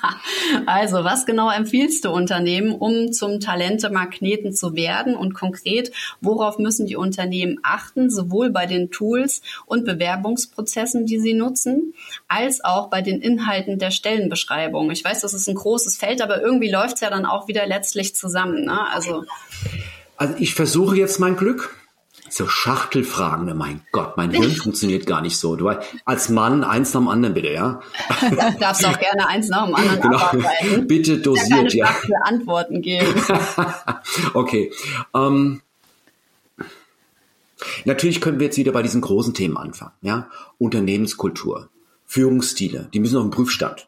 also, 0.66 1.02
was 1.02 1.26
genau 1.26 1.50
empfiehlst 1.50 2.04
du 2.04 2.10
Unternehmen, 2.10 2.72
um 2.72 3.12
zum 3.12 3.40
Talente-Magneten 3.40 4.52
zu 4.52 4.76
werden? 4.76 5.16
Und 5.16 5.34
konkret, 5.34 5.90
worauf 6.20 6.58
müssen 6.58 6.86
die 6.86 6.94
Unternehmen 6.94 7.58
achten, 7.64 8.10
sowohl 8.10 8.50
bei 8.50 8.66
den 8.66 8.92
Tools 8.92 9.42
und 9.66 9.84
Bewerbungsprozessen, 9.84 11.06
die 11.06 11.18
sie 11.18 11.34
nutzen, 11.34 11.94
als 12.28 12.62
auch 12.62 12.90
bei 12.90 13.02
den 13.02 13.20
Inhalten 13.20 13.80
der 13.80 13.90
Stellenbeschreibung? 13.90 14.92
Ich 14.92 15.04
weiß, 15.04 15.22
das 15.22 15.34
ist 15.34 15.48
ein 15.48 15.56
großes 15.56 15.96
Feld, 15.96 16.22
aber 16.22 16.40
irgendwie 16.40 16.70
läuft 16.70 16.96
es 16.96 17.00
ja 17.00 17.10
dann 17.10 17.26
auch 17.26 17.48
wieder 17.48 17.66
letztlich 17.66 18.14
zusammen. 18.14 18.66
Ne? 18.66 18.86
Also, 18.92 19.24
also 20.16 20.34
ich 20.38 20.54
versuche 20.54 20.96
jetzt 20.96 21.18
mein 21.18 21.36
Glück 21.36 21.74
so 22.34 22.48
Schachtelfragen, 22.48 23.46
ne, 23.46 23.54
mein 23.54 23.82
Gott, 23.92 24.16
mein 24.16 24.32
Hirn 24.32 24.50
funktioniert 24.62 25.06
gar 25.06 25.20
nicht 25.20 25.36
so. 25.36 25.54
Du 25.54 25.70
als 26.04 26.28
Mann 26.28 26.64
eins 26.64 26.92
nach 26.92 27.00
dem 27.00 27.08
anderen 27.08 27.34
bitte, 27.34 27.52
ja? 27.52 27.80
Darfst 28.58 28.82
du 28.82 28.88
auch 28.88 28.98
gerne 28.98 29.28
eins 29.28 29.48
nach 29.48 29.66
dem 29.66 29.74
anderen 29.76 30.00
genau. 30.00 30.16
abarbeiten. 30.16 30.86
Bitte 30.88 31.18
dosiert, 31.18 31.72
ja. 31.74 31.86
Keine 31.86 32.12
ja. 32.12 32.18
Antworten 32.24 32.82
geben. 32.82 33.14
okay. 34.34 34.72
Ähm, 35.14 35.62
natürlich 37.84 38.20
können 38.20 38.40
wir 38.40 38.46
jetzt 38.46 38.58
wieder 38.58 38.72
bei 38.72 38.82
diesen 38.82 39.00
großen 39.00 39.34
Themen 39.34 39.56
anfangen, 39.56 39.92
ja? 40.02 40.28
Unternehmenskultur, 40.58 41.68
Führungsstile, 42.04 42.88
die 42.92 42.98
müssen 42.98 43.16
auf 43.16 43.24
den 43.24 43.30
Prüfstand. 43.30 43.86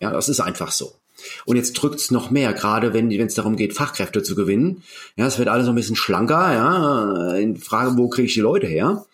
Ja, 0.00 0.10
das 0.10 0.28
ist 0.28 0.40
einfach 0.40 0.72
so. 0.72 0.99
Und 1.44 1.56
jetzt 1.56 1.72
drückt's 1.74 2.10
noch 2.10 2.30
mehr, 2.30 2.52
gerade 2.52 2.92
wenn 2.94 3.10
es 3.10 3.34
darum 3.34 3.56
geht, 3.56 3.74
Fachkräfte 3.74 4.22
zu 4.22 4.34
gewinnen. 4.34 4.82
Ja, 5.16 5.26
es 5.26 5.38
wird 5.38 5.48
alles 5.48 5.66
so 5.66 5.72
ein 5.72 5.76
bisschen 5.76 5.96
schlanker, 5.96 6.52
ja, 6.52 7.34
in 7.34 7.56
Frage, 7.56 7.96
wo 7.96 8.08
kriege 8.08 8.26
ich 8.26 8.34
die 8.34 8.40
Leute 8.40 8.66
her? 8.66 9.04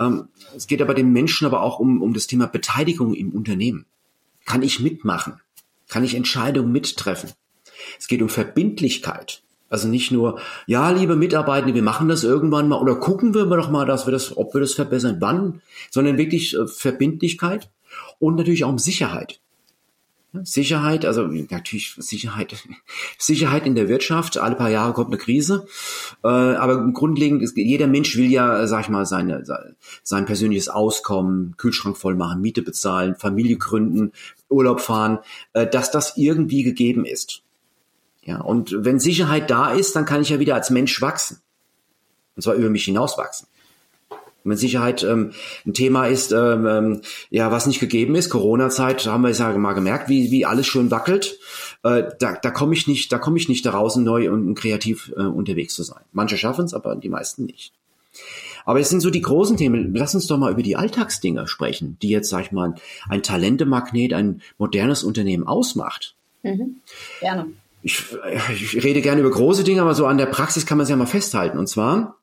Ähm, 0.00 0.28
es 0.56 0.66
geht 0.66 0.82
aber 0.82 0.94
den 0.94 1.12
Menschen 1.12 1.46
aber 1.46 1.62
auch 1.62 1.78
um, 1.78 2.02
um 2.02 2.14
das 2.14 2.26
Thema 2.26 2.46
Beteiligung 2.46 3.14
im 3.14 3.30
Unternehmen. 3.30 3.86
Kann 4.44 4.62
ich 4.62 4.80
mitmachen? 4.80 5.40
Kann 5.88 6.04
ich 6.04 6.14
Entscheidungen 6.14 6.72
mittreffen? 6.72 7.30
Es 7.98 8.08
geht 8.08 8.22
um 8.22 8.28
Verbindlichkeit. 8.28 9.42
Also 9.70 9.88
nicht 9.88 10.12
nur, 10.12 10.38
ja, 10.66 10.90
liebe 10.90 11.16
Mitarbeitende, 11.16 11.74
wir 11.74 11.82
machen 11.82 12.08
das 12.08 12.22
irgendwann 12.22 12.68
mal 12.68 12.80
oder 12.80 12.94
gucken 12.96 13.34
wir 13.34 13.46
doch 13.46 13.70
mal, 13.70 13.86
dass 13.86 14.06
wir 14.06 14.12
das, 14.12 14.36
ob 14.36 14.54
wir 14.54 14.60
das 14.60 14.74
verbessern, 14.74 15.16
wann, 15.18 15.62
sondern 15.90 16.18
wirklich 16.18 16.54
äh, 16.54 16.66
Verbindlichkeit 16.68 17.70
und 18.18 18.36
natürlich 18.36 18.64
auch 18.64 18.68
um 18.68 18.78
Sicherheit. 18.78 19.40
Sicherheit, 20.42 21.04
also 21.04 21.26
natürlich 21.26 21.94
Sicherheit, 21.98 22.54
Sicherheit 23.18 23.66
in 23.66 23.74
der 23.74 23.88
Wirtschaft. 23.88 24.38
Alle 24.38 24.56
paar 24.56 24.70
Jahre 24.70 24.92
kommt 24.92 25.08
eine 25.08 25.18
Krise, 25.18 25.66
äh, 26.24 26.28
aber 26.28 26.92
grundlegend 26.92 27.42
ist 27.42 27.56
jeder 27.56 27.86
Mensch 27.86 28.16
will 28.16 28.30
ja, 28.30 28.66
sag 28.66 28.82
ich 28.82 28.88
mal, 28.88 29.06
seine, 29.06 29.44
sein 30.02 30.26
persönliches 30.26 30.68
Auskommen, 30.68 31.54
Kühlschrank 31.56 31.96
voll 31.96 32.16
machen, 32.16 32.40
Miete 32.40 32.62
bezahlen, 32.62 33.14
Familie 33.14 33.56
gründen, 33.56 34.12
Urlaub 34.48 34.80
fahren, 34.80 35.18
äh, 35.52 35.66
dass 35.66 35.90
das 35.90 36.16
irgendwie 36.16 36.64
gegeben 36.64 37.04
ist. 37.04 37.42
Ja, 38.22 38.40
und 38.40 38.74
wenn 38.76 38.98
Sicherheit 38.98 39.50
da 39.50 39.72
ist, 39.72 39.94
dann 39.94 40.06
kann 40.06 40.22
ich 40.22 40.30
ja 40.30 40.40
wieder 40.40 40.54
als 40.54 40.70
Mensch 40.70 41.00
wachsen. 41.00 41.38
Und 42.34 42.42
zwar 42.42 42.54
über 42.54 42.70
mich 42.70 42.84
hinaus 42.84 43.16
wachsen 43.18 43.46
mit 44.44 44.58
Sicherheit 44.58 45.02
ähm, 45.02 45.32
ein 45.66 45.74
Thema 45.74 46.06
ist, 46.06 46.32
ähm, 46.32 46.66
ähm, 46.66 47.00
ja, 47.30 47.50
was 47.50 47.66
nicht 47.66 47.80
gegeben 47.80 48.14
ist. 48.14 48.30
Corona-Zeit 48.30 49.06
haben 49.06 49.22
wir 49.22 49.30
es 49.30 49.38
ja 49.38 49.56
mal 49.56 49.72
gemerkt, 49.72 50.08
wie, 50.08 50.30
wie 50.30 50.46
alles 50.46 50.66
schön 50.66 50.90
wackelt. 50.90 51.38
Äh, 51.82 52.04
da 52.18 52.34
da 52.40 52.50
komme 52.50 52.74
ich 52.74 52.86
nicht, 52.86 53.10
da 53.10 53.18
komme 53.18 53.38
ich 53.38 53.48
nicht 53.48 53.64
da 53.66 53.70
raus, 53.70 53.96
neu 53.96 54.30
und 54.30 54.54
kreativ 54.54 55.12
äh, 55.16 55.22
unterwegs 55.22 55.74
zu 55.74 55.82
sein. 55.82 56.02
Manche 56.12 56.36
schaffen 56.36 56.66
es, 56.66 56.74
aber 56.74 56.94
die 56.94 57.08
meisten 57.08 57.46
nicht. 57.46 57.72
Aber 58.64 58.80
es 58.80 58.88
sind 58.88 59.00
so 59.00 59.10
die 59.10 59.20
großen 59.20 59.56
Themen. 59.56 59.94
Lass 59.94 60.14
uns 60.14 60.26
doch 60.26 60.38
mal 60.38 60.52
über 60.52 60.62
die 60.62 60.76
Alltagsdinge 60.76 61.46
sprechen, 61.48 61.98
die 62.00 62.08
jetzt, 62.08 62.30
sag 62.30 62.42
ich 62.46 62.52
mal, 62.52 62.74
ein 63.08 63.22
Talentemagnet, 63.22 64.12
ein 64.12 64.42
modernes 64.56 65.04
Unternehmen 65.04 65.46
ausmacht. 65.46 66.14
Mhm. 66.42 66.76
Gerne. 67.20 67.46
Ich, 67.82 68.02
ich 68.50 68.82
rede 68.82 69.02
gerne 69.02 69.20
über 69.20 69.30
große 69.30 69.64
Dinge, 69.64 69.82
aber 69.82 69.94
so 69.94 70.06
an 70.06 70.16
der 70.16 70.26
Praxis 70.26 70.64
kann 70.64 70.78
man 70.78 70.84
es 70.84 70.90
ja 70.90 70.96
mal 70.96 71.04
festhalten. 71.04 71.58
Und 71.58 71.68
zwar, 71.68 72.16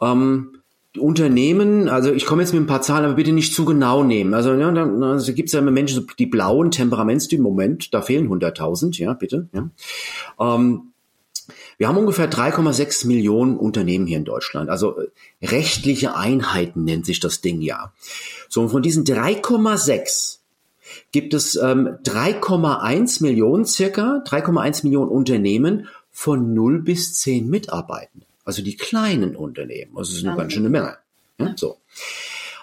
ähm, 0.00 0.59
Unternehmen, 0.98 1.88
also 1.88 2.12
ich 2.12 2.26
komme 2.26 2.42
jetzt 2.42 2.52
mit 2.52 2.62
ein 2.62 2.66
paar 2.66 2.82
Zahlen, 2.82 3.04
aber 3.04 3.14
bitte 3.14 3.32
nicht 3.32 3.54
zu 3.54 3.64
genau 3.64 4.02
nehmen. 4.02 4.34
Also, 4.34 4.54
ja, 4.54 4.72
da 4.72 4.84
also 4.84 5.32
gibt 5.32 5.48
es 5.48 5.52
ja 5.52 5.60
immer 5.60 5.70
Menschen, 5.70 6.06
die 6.18 6.26
blauen 6.26 6.72
Temperamentstypen, 6.72 7.42
Moment, 7.42 7.94
da 7.94 8.02
fehlen 8.02 8.28
100.000, 8.28 8.98
ja, 8.98 9.12
bitte. 9.12 9.48
Ja. 9.52 9.70
Ähm, 10.40 10.92
wir 11.78 11.88
haben 11.88 11.96
ungefähr 11.96 12.30
3,6 12.30 13.06
Millionen 13.06 13.56
Unternehmen 13.56 14.06
hier 14.06 14.18
in 14.18 14.24
Deutschland. 14.24 14.68
Also 14.68 14.98
äh, 14.98 15.46
rechtliche 15.46 16.16
Einheiten 16.16 16.84
nennt 16.84 17.06
sich 17.06 17.20
das 17.20 17.40
Ding 17.40 17.60
ja. 17.60 17.92
So, 18.48 18.62
und 18.62 18.70
von 18.70 18.82
diesen 18.82 19.04
3,6 19.04 20.38
gibt 21.12 21.34
es 21.34 21.54
ähm, 21.54 21.98
3,1 22.04 23.22
Millionen 23.22 23.64
circa, 23.64 24.24
3,1 24.26 24.82
Millionen 24.82 25.10
Unternehmen 25.10 25.86
von 26.10 26.52
0 26.52 26.82
bis 26.82 27.14
10 27.18 27.48
Mitarbeitenden 27.48 28.29
also 28.50 28.62
die 28.62 28.76
kleinen 28.76 29.36
Unternehmen. 29.36 29.96
Also 29.96 30.10
es 30.10 30.18
ist 30.18 30.26
eine 30.26 30.36
ganz 30.36 30.52
schöne 30.52 30.70
Menge. 30.70 30.96
Ja, 31.38 31.54
so. 31.56 31.78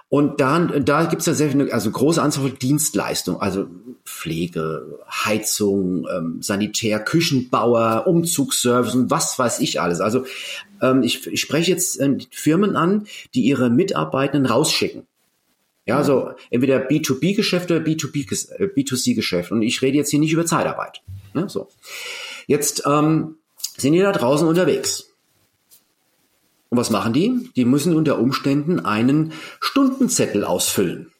Und 0.10 0.42
dann, 0.42 0.84
da 0.84 1.06
gibt 1.06 1.22
es 1.22 1.26
ja 1.26 1.34
sehr 1.34 1.52
viele, 1.52 1.74
also 1.74 1.90
große 1.90 2.22
Anzahl 2.22 2.44
von 2.44 2.60
Dienstleistungen, 2.60 3.40
also 3.40 3.68
Pflege, 4.04 5.00
Heizung, 5.10 6.06
ähm, 6.14 6.42
Sanitär, 6.42 7.00
Küchenbauer, 7.00 8.06
Umzugsservice 8.06 8.96
und 8.96 9.12
was 9.12 9.40
weiß 9.40 9.62
ich 9.62 9.80
alles. 9.80 10.02
Also 10.02 10.26
ähm, 10.82 11.04
ich, 11.04 11.26
ich 11.28 11.40
spreche 11.40 11.72
jetzt 11.72 12.02
äh, 12.02 12.18
Firmen 12.32 12.76
an, 12.76 13.08
die 13.34 13.44
ihre 13.44 13.70
Mitarbeitenden 13.70 14.46
rausschicken. 14.52 15.08
Ja, 15.86 15.98
also 15.98 16.32
entweder 16.50 16.86
B2B-Geschäft 16.86 17.72
oder 17.72 17.80
B2B-B2C-Geschäft. 17.80 19.52
Äh, 19.52 19.54
und 19.54 19.62
ich 19.62 19.82
rede 19.82 19.96
jetzt 19.96 20.10
hier 20.10 20.20
nicht 20.20 20.34
über 20.34 20.46
Zeitarbeit. 20.46 21.02
Ne, 21.34 21.48
so. 21.48 21.70
Jetzt 22.46 22.84
ähm, 22.86 23.36
sind 23.78 23.94
die 23.94 24.00
da 24.00 24.12
draußen 24.12 24.46
unterwegs. 24.46 25.08
Und 26.70 26.78
was 26.78 26.90
machen 26.90 27.14
die? 27.14 27.50
Die 27.56 27.66
müssen 27.66 27.96
unter 27.96 28.20
Umständen 28.20 28.80
einen 28.80 29.34
Stundenzettel 29.60 30.44
ausfüllen. 30.44 31.12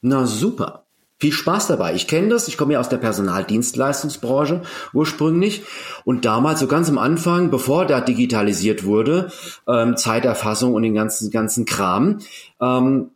Na 0.00 0.26
super. 0.26 0.84
Viel 1.18 1.32
Spaß 1.32 1.68
dabei. 1.68 1.94
Ich 1.94 2.08
kenne 2.08 2.30
das. 2.30 2.48
Ich 2.48 2.58
komme 2.58 2.72
ja 2.72 2.80
aus 2.80 2.88
der 2.88 2.96
Personaldienstleistungsbranche 2.96 4.62
ursprünglich. 4.92 5.62
Und 6.04 6.24
damals, 6.24 6.58
so 6.58 6.66
ganz 6.66 6.88
am 6.88 6.98
Anfang, 6.98 7.50
bevor 7.50 7.86
da 7.86 8.00
digitalisiert 8.00 8.84
wurde, 8.84 9.30
ähm, 9.68 9.96
Zeiterfassung 9.96 10.74
und 10.74 10.82
den 10.82 10.94
ganzen, 10.94 11.30
ganzen 11.30 11.64
Kram, 11.64 12.18
ähm, 12.60 13.10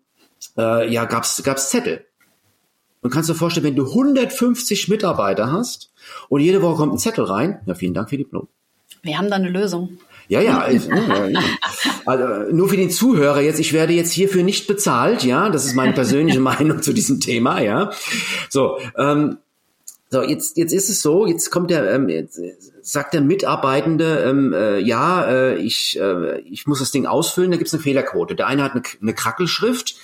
äh, 0.57 0.89
ja, 0.89 1.05
gab's, 1.05 1.43
gab's 1.43 1.71
Zettel. 1.71 2.05
Und 3.03 3.11
kannst 3.11 3.29
dir 3.29 3.35
vorstellen, 3.35 3.67
wenn 3.67 3.77
du 3.77 3.87
150 3.87 4.89
Mitarbeiter 4.89 5.51
hast 5.51 5.93
und 6.29 6.41
jede 6.41 6.63
Woche 6.63 6.77
kommt 6.77 6.95
ein 6.95 6.99
Zettel 6.99 7.25
rein, 7.25 7.61
ja, 7.67 7.75
vielen 7.75 7.95
Dank 7.95 8.11
für 8.11 8.17
die 8.17 8.25
Blumen. 8.25 8.49
Wir 9.03 9.19
haben 9.19 9.31
da 9.31 9.37
eine 9.37 9.49
Lösung. 9.49 9.99
Ja, 10.29 10.41
ja, 10.41 10.59
also, 10.61 10.91
also, 12.05 12.53
nur 12.53 12.69
für 12.69 12.77
den 12.77 12.91
Zuhörer 12.91 13.41
jetzt, 13.41 13.61
ich 13.61 13.73
werde 13.73 13.93
jetzt 13.93 14.13
hierfür 14.13 14.43
nicht 14.43 14.67
bezahlt, 14.67 15.25
ja, 15.25 15.49
das 15.51 15.67
ist 15.67 15.75
meine 15.75 15.93
persönliche 15.93 16.41
Meinung 16.53 16.83
zu 16.83 16.93
diesem 16.93 17.21
Thema, 17.21 17.61
ja. 17.61 17.91
So, 18.49 18.79
ähm, 18.97 19.39
so 20.09 20.23
jetzt 20.23 20.57
jetzt 20.57 20.73
ist 20.73 20.89
es 20.89 21.03
so, 21.03 21.27
jetzt 21.27 21.51
kommt 21.51 21.71
der, 21.71 21.93
ähm, 21.93 22.09
jetzt 22.09 22.41
sagt 22.83 23.15
der 23.15 23.21
Mitarbeitende, 23.21 24.23
ähm, 24.25 24.53
äh, 24.53 24.79
ja, 24.79 25.25
äh, 25.25 25.57
ich 25.57 25.99
äh, 26.01 26.41
ich 26.41 26.67
muss 26.67 26.79
das 26.79 26.93
Ding 26.93 27.07
ausfüllen, 27.07 27.51
da 27.51 27.57
gibt's 27.57 27.75
eine 27.75 27.83
Fehlerquote. 27.83 28.37
Der 28.37 28.47
eine 28.47 28.63
hat 28.63 28.73
eine, 28.73 28.83
eine 29.03 29.15
Krackelschrift, 29.15 29.97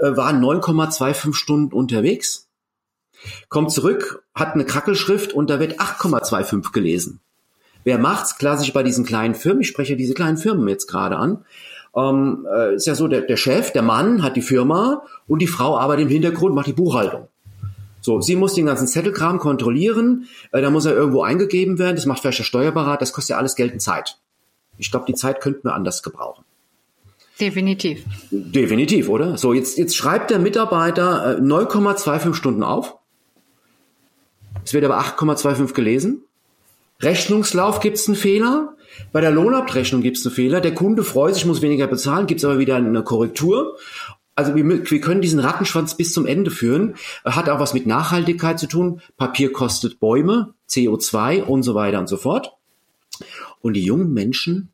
äh, 0.00 0.16
war 0.16 0.30
9,25 0.32 1.34
Stunden 1.34 1.72
unterwegs, 1.72 2.48
kommt 3.48 3.72
zurück, 3.72 4.24
hat 4.34 4.52
eine 4.52 4.66
Krackelschrift 4.66 5.32
und 5.32 5.48
da 5.48 5.58
wird 5.58 5.80
8,25 5.80 6.72
gelesen. 6.72 7.20
Wer 7.86 7.98
macht's? 7.98 8.36
Klassisch 8.36 8.72
bei 8.72 8.82
diesen 8.82 9.04
kleinen 9.04 9.36
Firmen. 9.36 9.60
Ich 9.60 9.68
spreche 9.68 9.96
diese 9.96 10.12
kleinen 10.12 10.38
Firmen 10.38 10.66
jetzt 10.66 10.88
gerade 10.88 11.16
an. 11.18 11.44
Ähm, 11.94 12.44
äh, 12.52 12.74
ist 12.74 12.88
ja 12.88 12.96
so, 12.96 13.06
der, 13.06 13.20
der 13.20 13.36
Chef, 13.36 13.70
der 13.70 13.82
Mann 13.82 14.24
hat 14.24 14.34
die 14.34 14.42
Firma 14.42 15.04
und 15.28 15.40
die 15.40 15.46
Frau 15.46 15.78
arbeitet 15.78 16.06
im 16.06 16.08
Hintergrund, 16.08 16.52
macht 16.56 16.66
die 16.66 16.72
Buchhaltung. 16.72 17.28
So, 18.00 18.20
sie 18.20 18.34
muss 18.34 18.54
den 18.54 18.66
ganzen 18.66 18.88
Zettelkram 18.88 19.38
kontrollieren, 19.38 20.26
äh, 20.50 20.60
da 20.60 20.70
muss 20.70 20.84
er 20.84 20.94
irgendwo 20.94 21.22
eingegeben 21.22 21.78
werden, 21.78 21.94
das 21.94 22.06
macht 22.06 22.22
vielleicht 22.22 22.40
der 22.40 22.44
Steuerberater, 22.44 22.98
das 22.98 23.12
kostet 23.12 23.34
ja 23.34 23.38
alles 23.38 23.54
Geld 23.54 23.72
und 23.72 23.78
Zeit. 23.78 24.18
Ich 24.78 24.90
glaube, 24.90 25.06
die 25.06 25.14
Zeit 25.14 25.40
könnten 25.40 25.68
wir 25.68 25.74
anders 25.74 26.02
gebrauchen. 26.02 26.44
Definitiv. 27.40 28.04
Definitiv, 28.32 29.08
oder? 29.08 29.38
So, 29.38 29.52
jetzt, 29.52 29.78
jetzt 29.78 29.94
schreibt 29.96 30.32
der 30.32 30.40
Mitarbeiter 30.40 31.38
äh, 31.38 31.40
9,25 31.40 32.34
Stunden 32.34 32.64
auf. 32.64 32.96
Es 34.64 34.74
wird 34.74 34.84
aber 34.84 34.98
8,25 34.98 35.72
gelesen. 35.72 36.25
Rechnungslauf 37.00 37.80
gibt 37.80 37.96
es 37.96 38.06
einen 38.06 38.16
Fehler. 38.16 38.74
Bei 39.12 39.20
der 39.20 39.30
Lohnabrechnung 39.30 40.02
gibt 40.02 40.16
es 40.16 40.26
einen 40.26 40.34
Fehler. 40.34 40.60
Der 40.60 40.74
Kunde 40.74 41.04
freut 41.04 41.34
sich, 41.34 41.44
muss 41.44 41.62
weniger 41.62 41.86
bezahlen, 41.86 42.26
gibt 42.26 42.40
es 42.40 42.44
aber 42.44 42.58
wieder 42.58 42.76
eine 42.76 43.02
Korrektur. 43.02 43.76
Also 44.34 44.54
wir, 44.54 44.64
wir 44.64 45.00
können 45.00 45.22
diesen 45.22 45.40
Rattenschwanz 45.40 45.96
bis 45.96 46.12
zum 46.12 46.26
Ende 46.26 46.50
führen. 46.50 46.94
Hat 47.24 47.48
auch 47.48 47.58
was 47.58 47.74
mit 47.74 47.86
Nachhaltigkeit 47.86 48.58
zu 48.58 48.66
tun. 48.66 49.00
Papier 49.16 49.52
kostet 49.52 49.98
Bäume, 49.98 50.54
CO2 50.68 51.42
und 51.42 51.62
so 51.62 51.74
weiter 51.74 51.98
und 51.98 52.08
so 52.08 52.16
fort. 52.16 52.52
Und 53.60 53.74
die 53.74 53.84
jungen 53.84 54.12
Menschen, 54.12 54.72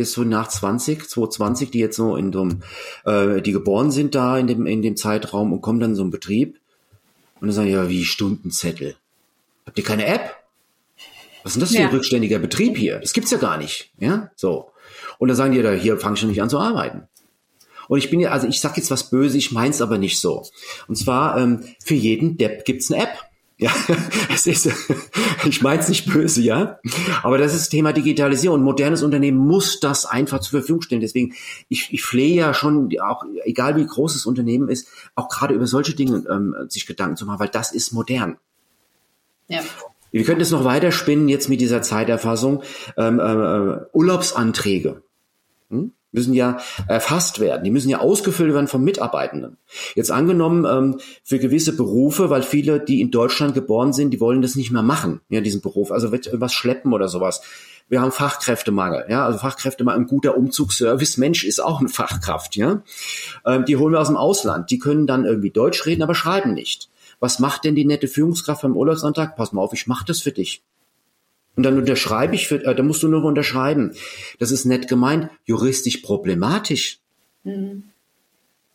ist 0.00 0.12
so 0.12 0.24
nach 0.24 0.48
20, 0.48 1.08
220, 1.08 1.70
die 1.70 1.78
jetzt 1.78 1.96
so 1.96 2.16
in 2.16 2.32
so 2.32 2.42
einem, 2.42 2.62
äh, 3.04 3.42
die 3.42 3.52
geboren 3.52 3.90
sind 3.90 4.14
da 4.14 4.38
in 4.38 4.46
dem, 4.46 4.66
in 4.66 4.82
dem 4.82 4.96
Zeitraum 4.96 5.52
und 5.52 5.60
kommen 5.60 5.78
dann 5.78 5.90
in 5.90 5.96
so 5.96 6.02
einen 6.02 6.10
Betrieb 6.10 6.58
und 7.40 7.48
dann 7.48 7.52
sagen, 7.52 7.68
ja, 7.68 7.88
wie 7.88 8.04
Stundenzettel. 8.04 8.96
Habt 9.66 9.78
ihr 9.78 9.84
keine 9.84 10.06
App? 10.06 10.39
Was 11.42 11.52
ist 11.52 11.56
denn 11.56 11.60
das 11.60 11.70
für 11.70 11.78
ja. 11.78 11.88
ein 11.88 11.94
rückständiger 11.94 12.38
Betrieb 12.38 12.76
hier? 12.76 12.98
Das 12.98 13.12
gibt's 13.12 13.30
ja 13.30 13.38
gar 13.38 13.56
nicht. 13.56 13.92
Ja, 13.98 14.30
so. 14.36 14.70
Und 15.18 15.28
dann 15.28 15.36
sagen 15.36 15.52
die, 15.52 15.62
da, 15.62 15.72
hier 15.72 15.98
fang 15.98 16.16
schon 16.16 16.28
nicht 16.28 16.42
an 16.42 16.50
zu 16.50 16.58
arbeiten. 16.58 17.08
Und 17.88 17.98
ich 17.98 18.08
bin 18.08 18.20
ja, 18.20 18.30
also 18.30 18.46
ich 18.46 18.60
sag 18.60 18.76
jetzt 18.76 18.90
was 18.90 19.10
böse, 19.10 19.36
ich 19.36 19.50
meins 19.50 19.82
aber 19.82 19.98
nicht 19.98 20.20
so. 20.20 20.46
Und 20.86 20.96
zwar, 20.96 21.36
ähm, 21.38 21.64
für 21.84 21.94
jeden 21.94 22.36
Depp 22.38 22.64
gibt's 22.64 22.90
eine 22.90 23.02
App. 23.02 23.18
Ja, 23.58 23.72
es 24.32 24.46
ist, 24.46 24.70
ich 25.44 25.60
meine 25.60 25.82
es 25.82 25.88
nicht 25.88 26.06
böse, 26.06 26.40
ja. 26.40 26.78
Aber 27.22 27.36
das 27.36 27.54
ist 27.54 27.68
Thema 27.68 27.92
Digitalisierung. 27.92 28.60
Ein 28.60 28.64
modernes 28.64 29.02
Unternehmen 29.02 29.38
muss 29.38 29.80
das 29.80 30.06
einfach 30.06 30.40
zur 30.40 30.60
Verfügung 30.60 30.82
stellen. 30.82 31.00
Deswegen, 31.00 31.34
ich, 31.68 31.92
ich 31.92 32.02
flehe 32.02 32.36
ja 32.36 32.54
schon, 32.54 32.88
auch 33.00 33.24
egal 33.44 33.76
wie 33.76 33.84
groß 33.84 34.14
das 34.14 34.24
Unternehmen 34.24 34.68
ist, 34.68 34.86
auch 35.14 35.28
gerade 35.28 35.54
über 35.54 35.66
solche 35.66 35.94
Dinge 35.94 36.24
ähm, 36.30 36.54
sich 36.68 36.86
Gedanken 36.86 37.16
zu 37.16 37.26
machen, 37.26 37.40
weil 37.40 37.48
das 37.48 37.72
ist 37.72 37.92
modern. 37.92 38.38
Ja. 39.48 39.62
Wir 40.10 40.24
könnten 40.24 40.42
es 40.42 40.50
noch 40.50 40.64
weiter 40.64 40.92
spinnen 40.92 41.28
jetzt 41.28 41.48
mit 41.48 41.60
dieser 41.60 41.82
Zeiterfassung. 41.82 42.62
Ähm, 42.96 43.20
äh, 43.20 43.76
Urlaubsanträge. 43.92 45.02
Hm? 45.70 45.92
müssen 46.12 46.34
ja 46.34 46.58
erfasst 46.88 47.40
werden, 47.40 47.64
die 47.64 47.70
müssen 47.70 47.88
ja 47.88 48.00
ausgefüllt 48.00 48.52
werden 48.52 48.68
vom 48.68 48.82
Mitarbeitenden. 48.82 49.56
Jetzt 49.94 50.10
angenommen 50.10 50.64
ähm, 50.64 51.00
für 51.22 51.38
gewisse 51.38 51.76
Berufe, 51.76 52.30
weil 52.30 52.42
viele, 52.42 52.80
die 52.80 53.00
in 53.00 53.10
Deutschland 53.10 53.54
geboren 53.54 53.92
sind, 53.92 54.10
die 54.10 54.20
wollen 54.20 54.42
das 54.42 54.56
nicht 54.56 54.72
mehr 54.72 54.82
machen, 54.82 55.20
ja, 55.28 55.40
diesen 55.40 55.60
Beruf, 55.60 55.92
also 55.92 56.12
wird 56.12 56.30
was 56.32 56.52
schleppen 56.52 56.92
oder 56.92 57.08
sowas. 57.08 57.42
Wir 57.88 58.00
haben 58.00 58.12
Fachkräftemangel, 58.12 59.06
ja, 59.08 59.24
also 59.24 59.38
Fachkräftemangel, 59.38 60.02
ein 60.02 60.06
guter 60.06 60.36
Umzugsservice, 60.36 61.16
Mensch 61.16 61.44
ist 61.44 61.62
auch 61.62 61.80
eine 61.80 61.88
Fachkraft, 61.88 62.56
ja. 62.56 62.82
Ähm, 63.46 63.64
die 63.64 63.76
holen 63.76 63.92
wir 63.92 64.00
aus 64.00 64.08
dem 64.08 64.16
Ausland, 64.16 64.70
die 64.70 64.78
können 64.78 65.06
dann 65.06 65.24
irgendwie 65.24 65.50
Deutsch 65.50 65.86
reden, 65.86 66.02
aber 66.02 66.14
schreiben 66.14 66.54
nicht. 66.54 66.88
Was 67.20 67.38
macht 67.38 67.64
denn 67.64 67.74
die 67.74 67.84
nette 67.84 68.08
Führungskraft 68.08 68.62
beim 68.62 68.76
Urlaubsantrag? 68.76 69.36
Pass 69.36 69.52
mal 69.52 69.62
auf, 69.62 69.72
ich 69.72 69.86
mach 69.86 70.02
das 70.02 70.20
für 70.20 70.32
dich. 70.32 70.62
Und 71.56 71.64
dann 71.64 71.76
unterschreibe 71.76 72.34
ich 72.34 72.48
für, 72.48 72.64
äh, 72.64 72.74
da 72.74 72.82
musst 72.82 73.02
du 73.02 73.08
nur 73.08 73.22
unterschreiben. 73.24 73.92
Das 74.38 74.50
ist 74.50 74.64
nett 74.64 74.88
gemeint, 74.88 75.28
juristisch 75.44 75.98
problematisch. 75.98 77.00
Mhm. 77.44 77.84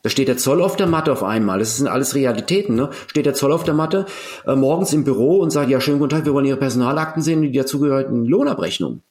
Da 0.03 0.09
steht 0.09 0.27
der 0.27 0.37
Zoll 0.37 0.61
auf 0.61 0.75
der 0.75 0.85
Matte 0.85 1.11
auf 1.11 1.23
einmal. 1.23 1.57
Das 1.57 1.77
sind 1.77 1.87
alles 1.87 2.13
Realitäten. 2.13 2.75
Ne? 2.75 2.91
Steht 3.07 3.25
der 3.25 3.33
Zoll 3.33 3.51
auf 3.51 3.63
der 3.63 3.73
Matte 3.73 4.05
äh, 4.45 4.55
morgens 4.55 4.93
im 4.93 5.03
Büro 5.03 5.39
und 5.39 5.49
sagt, 5.49 5.71
ja, 5.71 5.81
schönen 5.81 5.97
guten 5.97 6.11
Tag, 6.11 6.25
wir 6.25 6.33
wollen 6.33 6.45
Ihre 6.45 6.57
Personalakten 6.57 7.23
sehen 7.23 7.39
und 7.39 7.51
die 7.51 7.57
dazugehörigen 7.57 8.23
Lohnabrechnung. 8.25 9.01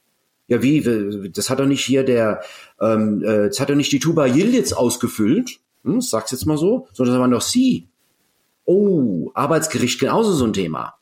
Ja, 0.47 0.61
wie? 0.61 1.29
Das 1.33 1.49
hat 1.49 1.59
doch 1.59 1.65
nicht 1.65 1.83
hier 1.83 2.05
der, 2.05 2.43
ähm, 2.79 3.21
äh, 3.23 3.47
das 3.47 3.59
hat 3.59 3.69
doch 3.69 3.75
nicht 3.75 3.91
die 3.91 3.99
Tuba 3.99 4.25
Yildiz 4.25 4.71
ausgefüllt. 4.71 5.59
Hm, 5.83 5.99
sag's 5.99 6.31
jetzt 6.31 6.45
mal 6.45 6.57
so. 6.57 6.87
Sondern 6.93 7.15
das 7.15 7.21
waren 7.21 7.31
doch 7.31 7.41
Sie. 7.41 7.89
Oh, 8.65 9.31
Arbeitsgericht 9.33 9.99
genauso 9.99 10.33
so 10.33 10.45
ein 10.45 10.53
Thema. 10.53 10.95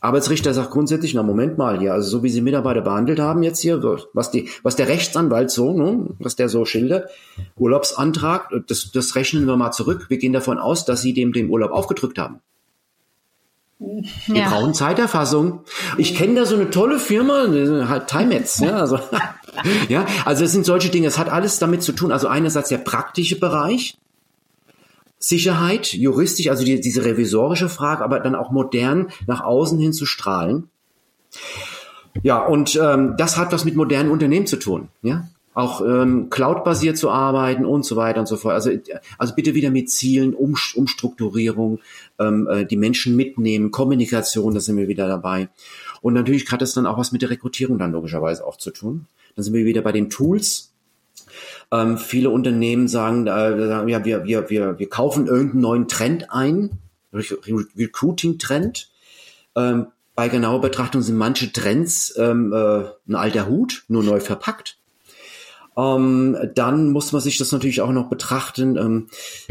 Arbeitsrichter 0.00 0.54
sagt 0.54 0.70
grundsätzlich, 0.70 1.14
na 1.14 1.24
Moment 1.24 1.58
mal, 1.58 1.82
ja, 1.82 1.92
also 1.92 2.08
so 2.08 2.22
wie 2.22 2.28
Sie 2.28 2.40
Mitarbeiter 2.40 2.82
behandelt 2.82 3.18
haben 3.18 3.42
jetzt 3.42 3.60
hier, 3.60 3.82
was 4.12 4.30
die, 4.30 4.48
was 4.62 4.76
der 4.76 4.86
Rechtsanwalt 4.86 5.50
so, 5.50 5.72
ne, 5.72 6.06
was 6.20 6.36
der 6.36 6.48
so 6.48 6.64
schildert, 6.64 7.10
Urlaubsantrag, 7.56 8.48
das, 8.68 8.92
das 8.92 9.16
rechnen 9.16 9.46
wir 9.46 9.56
mal 9.56 9.72
zurück. 9.72 10.06
Wir 10.08 10.18
gehen 10.18 10.32
davon 10.32 10.58
aus, 10.58 10.84
dass 10.84 11.02
Sie 11.02 11.14
dem 11.14 11.32
den 11.32 11.50
Urlaub 11.50 11.72
aufgedrückt 11.72 12.18
haben. 12.18 12.40
Wir 13.80 14.02
ja. 14.36 14.48
brauchen 14.48 14.74
Zeiterfassung. 14.74 15.60
Ich 15.98 16.16
kenne 16.16 16.34
da 16.34 16.46
so 16.46 16.56
eine 16.56 16.70
tolle 16.70 16.98
Firma, 16.98 17.46
halt 17.88 18.06
Timets, 18.08 18.58
ja, 18.60 18.76
also, 18.76 19.00
ja, 19.88 20.06
also 20.24 20.44
es 20.44 20.52
sind 20.52 20.64
solche 20.64 20.90
Dinge, 20.90 21.08
es 21.08 21.18
hat 21.18 21.28
alles 21.28 21.58
damit 21.58 21.82
zu 21.82 21.92
tun, 21.92 22.12
also 22.12 22.28
einerseits 22.28 22.68
der 22.68 22.78
praktische 22.78 23.38
Bereich, 23.38 23.96
Sicherheit, 25.18 25.92
juristisch, 25.92 26.48
also 26.48 26.64
die, 26.64 26.80
diese 26.80 27.04
revisorische 27.04 27.68
Frage, 27.68 28.04
aber 28.04 28.20
dann 28.20 28.34
auch 28.34 28.50
modern 28.50 29.08
nach 29.26 29.40
außen 29.42 29.78
hin 29.78 29.92
zu 29.92 30.06
strahlen. 30.06 30.68
Ja, 32.22 32.44
und 32.44 32.78
ähm, 32.80 33.14
das 33.16 33.36
hat 33.36 33.52
was 33.52 33.64
mit 33.64 33.76
modernen 33.76 34.10
Unternehmen 34.10 34.46
zu 34.46 34.56
tun, 34.56 34.88
ja. 35.02 35.28
Auch 35.54 35.80
ähm, 35.80 36.30
cloud-basiert 36.30 36.96
zu 36.96 37.10
arbeiten 37.10 37.64
und 37.64 37.84
so 37.84 37.96
weiter 37.96 38.20
und 38.20 38.26
so 38.26 38.36
fort. 38.36 38.54
Also, 38.54 38.70
also 39.18 39.34
bitte 39.34 39.54
wieder 39.54 39.72
mit 39.72 39.90
Zielen, 39.90 40.32
um, 40.32 40.54
Umstrukturierung, 40.76 41.80
ähm, 42.20 42.46
äh, 42.48 42.64
die 42.64 42.76
Menschen 42.76 43.16
mitnehmen, 43.16 43.72
Kommunikation, 43.72 44.54
da 44.54 44.60
sind 44.60 44.76
wir 44.76 44.86
wieder 44.86 45.08
dabei. 45.08 45.48
Und 46.00 46.14
natürlich 46.14 46.48
hat 46.52 46.62
das 46.62 46.74
dann 46.74 46.86
auch 46.86 46.96
was 46.96 47.10
mit 47.10 47.22
der 47.22 47.30
Rekrutierung 47.30 47.76
dann 47.76 47.90
logischerweise 47.90 48.46
auch 48.46 48.56
zu 48.56 48.70
tun. 48.70 49.06
Dann 49.34 49.42
sind 49.42 49.52
wir 49.52 49.64
wieder 49.64 49.82
bei 49.82 49.90
den 49.90 50.10
Tools, 50.10 50.72
ähm, 51.72 51.98
viele 51.98 52.30
Unternehmen 52.30 52.88
sagen, 52.88 53.26
äh, 53.26 53.88
ja, 53.88 54.04
wir, 54.04 54.24
wir, 54.24 54.50
wir, 54.50 54.78
wir 54.78 54.88
kaufen 54.88 55.26
irgendeinen 55.26 55.60
neuen 55.60 55.88
Trend 55.88 56.30
ein, 56.30 56.78
Recruiting-Trend. 57.12 58.90
Ähm, 59.56 59.86
bei 60.14 60.28
genauer 60.28 60.60
Betrachtung 60.60 61.02
sind 61.02 61.16
manche 61.16 61.52
Trends 61.52 62.14
ähm, 62.16 62.52
äh, 62.52 62.84
ein 63.08 63.14
alter 63.14 63.48
Hut, 63.48 63.84
nur 63.88 64.02
neu 64.02 64.20
verpackt. 64.20 64.78
Ähm, 65.76 66.36
dann 66.54 66.90
muss 66.90 67.12
man 67.12 67.22
sich 67.22 67.38
das 67.38 67.52
natürlich 67.52 67.80
auch 67.80 67.92
noch 67.92 68.08
betrachten. 68.08 68.76
Ähm, 68.76 69.06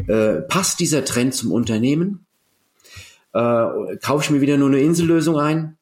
äh, 0.08 0.42
passt 0.42 0.80
dieser 0.80 1.06
Trend 1.06 1.34
zum 1.34 1.52
Unternehmen? 1.52 2.26
Äh, 3.34 3.98
kaufe 4.02 4.24
ich 4.24 4.30
mir 4.30 4.42
wieder 4.42 4.58
nur 4.58 4.68
eine 4.68 4.82
Insellösung 4.82 5.40
ein? 5.40 5.78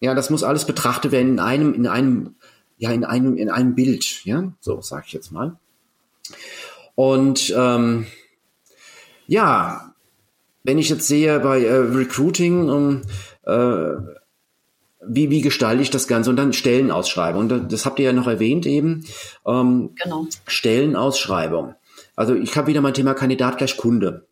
Ja, 0.00 0.14
das 0.14 0.30
muss 0.30 0.42
alles 0.42 0.64
betrachtet 0.64 1.12
werden 1.12 1.32
in 1.32 1.40
einem, 1.40 1.74
in 1.74 1.86
einem, 1.86 2.36
ja, 2.78 2.92
in 2.92 3.04
einem, 3.04 3.36
in 3.36 3.50
einem 3.50 3.74
Bild. 3.74 4.24
Ja, 4.24 4.52
so 4.60 4.80
sage 4.80 5.04
ich 5.06 5.12
jetzt 5.12 5.32
mal. 5.32 5.58
Und 6.94 7.52
ähm, 7.56 8.06
ja, 9.26 9.94
wenn 10.62 10.78
ich 10.78 10.88
jetzt 10.88 11.06
sehe 11.06 11.40
bei 11.40 11.62
äh, 11.62 11.74
Recruiting, 11.74 12.70
um, 12.70 13.02
äh, 13.44 13.96
wie, 15.06 15.30
wie 15.30 15.40
gestalte 15.40 15.82
ich 15.82 15.90
das 15.90 16.08
Ganze 16.08 16.30
und 16.30 16.36
dann 16.36 16.52
Stellenausschreibung. 16.52 17.48
Das, 17.48 17.62
das 17.68 17.86
habt 17.86 17.98
ihr 17.98 18.06
ja 18.06 18.12
noch 18.12 18.26
erwähnt 18.26 18.66
eben. 18.66 19.04
Ähm, 19.46 19.90
genau. 20.02 20.26
Stellenausschreibung. 20.46 21.74
Also 22.16 22.34
ich 22.34 22.56
habe 22.56 22.68
wieder 22.68 22.80
mein 22.80 22.94
Thema 22.94 23.14
Kandidat 23.14 23.58
gleich 23.58 23.76
Kunde. 23.76 24.26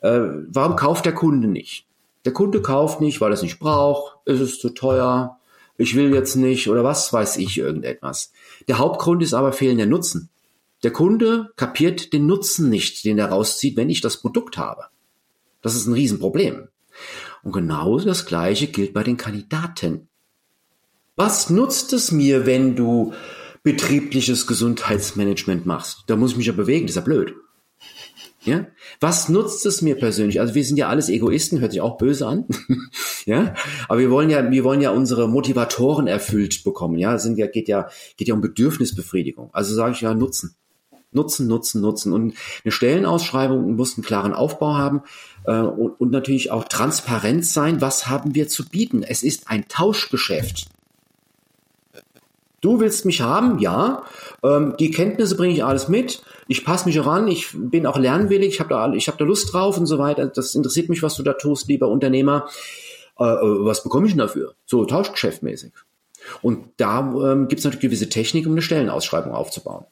Äh, 0.00 0.20
warum 0.48 0.76
kauft 0.76 1.06
der 1.06 1.14
Kunde 1.14 1.48
nicht? 1.48 1.86
Der 2.24 2.32
Kunde 2.32 2.60
kauft 2.60 3.00
nicht, 3.00 3.20
weil 3.20 3.30
er 3.30 3.34
es 3.34 3.42
nicht 3.42 3.58
braucht, 3.58 4.16
ist 4.26 4.40
es 4.40 4.58
zu 4.60 4.70
teuer, 4.70 5.38
ich 5.76 5.96
will 5.96 6.14
jetzt 6.14 6.36
nicht 6.36 6.68
oder 6.68 6.84
was 6.84 7.12
weiß 7.12 7.38
ich 7.38 7.58
irgendetwas. 7.58 8.32
Der 8.68 8.78
Hauptgrund 8.78 9.22
ist 9.22 9.34
aber 9.34 9.52
fehlender 9.52 9.86
Nutzen. 9.86 10.28
Der 10.82 10.92
Kunde 10.92 11.50
kapiert 11.56 12.12
den 12.12 12.26
Nutzen 12.26 12.68
nicht, 12.68 13.04
den 13.04 13.18
er 13.18 13.28
rauszieht, 13.28 13.76
wenn 13.76 13.90
ich 13.90 14.00
das 14.00 14.20
Produkt 14.20 14.58
habe. 14.58 14.86
Das 15.60 15.74
ist 15.74 15.86
ein 15.86 15.94
Riesenproblem. 15.94 16.68
Und 17.42 17.52
genau 17.52 17.98
das 17.98 18.26
Gleiche 18.26 18.66
gilt 18.66 18.92
bei 18.92 19.02
den 19.02 19.16
Kandidaten. 19.16 20.08
Was 21.16 21.50
nutzt 21.50 21.92
es 21.92 22.10
mir, 22.10 22.46
wenn 22.46 22.74
du 22.74 23.12
betriebliches 23.62 24.46
Gesundheitsmanagement 24.46 25.66
machst? 25.66 26.04
Da 26.08 26.16
muss 26.16 26.32
ich 26.32 26.36
mich 26.36 26.46
ja 26.46 26.52
bewegen, 26.52 26.86
das 26.86 26.92
ist 26.92 26.96
ja 26.96 27.02
blöd. 27.02 27.34
Ja? 28.44 28.66
Was 28.98 29.28
nutzt 29.28 29.64
es 29.66 29.82
mir 29.82 29.96
persönlich? 29.96 30.40
Also 30.40 30.54
wir 30.54 30.64
sind 30.64 30.76
ja 30.76 30.88
alles 30.88 31.08
Egoisten, 31.08 31.60
hört 31.60 31.72
sich 31.72 31.80
auch 31.80 31.96
böse 31.96 32.26
an. 32.26 32.46
ja? 33.24 33.54
Aber 33.88 34.00
wir 34.00 34.10
wollen 34.10 34.30
ja, 34.30 34.50
wir 34.50 34.64
wollen 34.64 34.80
ja 34.80 34.90
unsere 34.90 35.28
Motivatoren 35.28 36.08
erfüllt 36.08 36.64
bekommen. 36.64 36.98
Ja, 36.98 37.14
es 37.14 37.22
sind 37.22 37.38
ja, 37.38 37.46
geht 37.46 37.68
ja, 37.68 37.88
geht 38.16 38.26
ja 38.26 38.34
um 38.34 38.40
Bedürfnisbefriedigung. 38.40 39.50
Also 39.52 39.74
sage 39.74 39.92
ich 39.92 40.00
ja 40.00 40.12
Nutzen. 40.14 40.56
Nutzen, 41.12 41.46
Nutzen, 41.46 41.80
Nutzen. 41.80 42.12
Und 42.12 42.34
eine 42.64 42.72
Stellenausschreibung 42.72 43.76
muss 43.76 43.96
einen 43.96 44.04
klaren 44.04 44.34
Aufbau 44.34 44.74
haben 44.74 45.02
äh, 45.44 45.60
und, 45.60 46.00
und 46.00 46.10
natürlich 46.10 46.50
auch 46.50 46.64
transparent 46.64 47.44
sein. 47.46 47.80
Was 47.80 48.08
haben 48.08 48.34
wir 48.34 48.48
zu 48.48 48.68
bieten? 48.68 49.02
Es 49.02 49.22
ist 49.22 49.48
ein 49.48 49.68
Tauschgeschäft. 49.68 50.68
Du 52.62 52.78
willst 52.78 53.04
mich 53.04 53.20
haben, 53.20 53.58
ja. 53.58 54.04
Ähm, 54.44 54.74
die 54.78 54.92
Kenntnisse 54.92 55.36
bringe 55.36 55.52
ich 55.52 55.64
alles 55.64 55.88
mit. 55.88 56.22
Ich 56.46 56.64
passe 56.64 56.86
mich 56.86 57.04
ran. 57.04 57.26
Ich 57.26 57.48
bin 57.52 57.86
auch 57.86 57.98
lernwillig. 57.98 58.54
Ich 58.54 58.60
habe 58.60 58.70
da, 58.70 58.92
ich 58.92 59.08
habe 59.08 59.18
da 59.18 59.24
Lust 59.24 59.52
drauf 59.52 59.76
und 59.78 59.86
so 59.86 59.98
weiter. 59.98 60.26
Das 60.26 60.54
interessiert 60.54 60.88
mich, 60.88 61.02
was 61.02 61.16
du 61.16 61.24
da 61.24 61.32
tust, 61.32 61.68
lieber 61.68 61.88
Unternehmer. 61.88 62.48
Äh, 63.18 63.24
äh 63.24 63.64
was 63.64 63.82
bekomme 63.82 64.06
ich 64.06 64.12
denn 64.12 64.20
dafür? 64.20 64.54
So 64.64 64.84
Tauschgeschäftmäßig. 64.84 65.72
Und 66.40 66.68
da 66.76 67.00
ähm, 67.00 67.48
gibt 67.48 67.58
es 67.58 67.64
natürlich 67.64 67.82
gewisse 67.82 68.08
Technik, 68.08 68.46
um 68.46 68.52
eine 68.52 68.62
Stellenausschreibung 68.62 69.32
aufzubauen. 69.32 69.84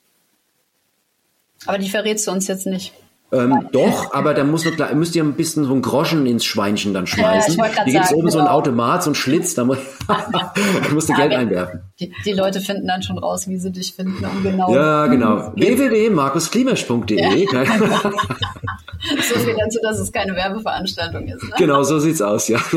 Aber 1.67 1.79
die 1.79 1.89
verrätst 1.89 2.27
du 2.27 2.31
uns 2.31 2.49
jetzt 2.49 2.67
nicht. 2.67 2.93
Ähm, 3.33 3.69
doch, 3.71 4.13
aber 4.13 4.35
da 4.35 4.43
muss 4.43 4.65
noch, 4.65 4.93
müsst 4.95 5.15
ihr 5.15 5.23
ein 5.23 5.35
bisschen 5.35 5.65
so 5.65 5.73
ein 5.73 5.83
Groschen 5.83 6.27
ins 6.27 6.45
Schweinchen 6.45 6.93
dann 6.93 7.07
schmeißen. 7.07 7.57
Ja, 7.57 7.85
Hier 7.85 7.93
gibt 7.93 8.07
es 8.07 8.13
oben 8.13 8.23
genau. 8.23 8.31
so 8.33 8.39
ein 8.39 8.45
genau. 8.47 8.57
Automat, 8.57 9.05
so 9.05 9.11
ein 9.13 9.15
Schlitz, 9.15 9.55
da, 9.55 9.63
muss, 9.65 9.79
da 10.09 10.53
musst 10.93 11.09
du 11.09 11.13
ja, 11.13 11.21
Geld 11.21 11.35
einwerfen. 11.35 11.83
Die, 12.01 12.13
die, 12.25 12.33
Leute 12.33 12.61
finden 12.61 12.89
dann 12.89 13.03
schon 13.03 13.19
raus, 13.19 13.47
wie 13.47 13.57
sie 13.57 13.71
dich 13.71 13.95
finden. 13.95 14.25
Um 14.25 14.43
genau 14.43 14.75
ja, 14.75 15.07
genau. 15.07 15.53
www.markusklimasch.de 15.55 17.45
ja, 17.53 17.65
So 19.23 19.39
viel 19.39 19.57
dazu, 19.57 19.79
dass 19.83 20.01
es 20.01 20.11
keine 20.11 20.35
Werbeveranstaltung 20.35 21.29
ist. 21.29 21.45
Ne? 21.45 21.51
Genau, 21.57 21.85
so 21.85 22.01
sieht's 22.01 22.21
aus, 22.21 22.49
ja. 22.49 22.61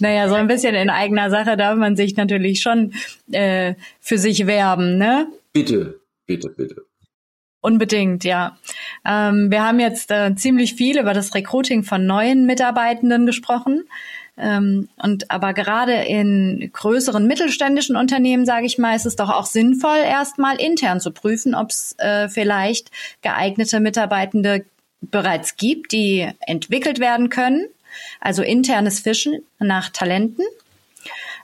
Naja, 0.00 0.28
so 0.28 0.34
ein 0.34 0.46
bisschen 0.46 0.76
in 0.76 0.90
eigener 0.90 1.28
Sache 1.30 1.56
darf 1.56 1.76
man 1.76 1.96
sich 1.96 2.16
natürlich 2.16 2.60
schon 2.60 2.92
äh, 3.32 3.74
für 4.00 4.16
sich 4.16 4.46
werben, 4.46 4.96
ne? 4.96 5.26
Bitte, 5.52 5.98
bitte, 6.26 6.50
bitte. 6.50 6.87
Unbedingt, 7.60 8.24
ja. 8.24 8.56
Ähm, 9.04 9.50
wir 9.50 9.64
haben 9.64 9.80
jetzt 9.80 10.10
äh, 10.10 10.34
ziemlich 10.36 10.74
viel 10.74 10.98
über 10.98 11.12
das 11.12 11.34
Recruiting 11.34 11.82
von 11.82 12.06
neuen 12.06 12.46
Mitarbeitenden 12.46 13.26
gesprochen. 13.26 13.84
Ähm, 14.36 14.88
und 14.96 15.30
aber 15.30 15.52
gerade 15.52 15.94
in 15.94 16.70
größeren 16.72 17.26
mittelständischen 17.26 17.96
Unternehmen, 17.96 18.46
sage 18.46 18.66
ich 18.66 18.78
mal, 18.78 18.94
ist 18.94 19.06
es 19.06 19.16
doch 19.16 19.30
auch 19.30 19.46
sinnvoll, 19.46 19.98
erstmal 19.98 20.60
intern 20.60 21.00
zu 21.00 21.10
prüfen, 21.10 21.56
ob 21.56 21.70
es 21.70 21.96
äh, 21.98 22.28
vielleicht 22.28 22.92
geeignete 23.22 23.80
Mitarbeitende 23.80 24.64
bereits 25.00 25.56
gibt, 25.56 25.90
die 25.90 26.30
entwickelt 26.40 27.00
werden 27.00 27.28
können. 27.28 27.66
Also 28.20 28.42
internes 28.42 29.00
Fischen 29.00 29.40
nach 29.58 29.90
Talenten. 29.90 30.44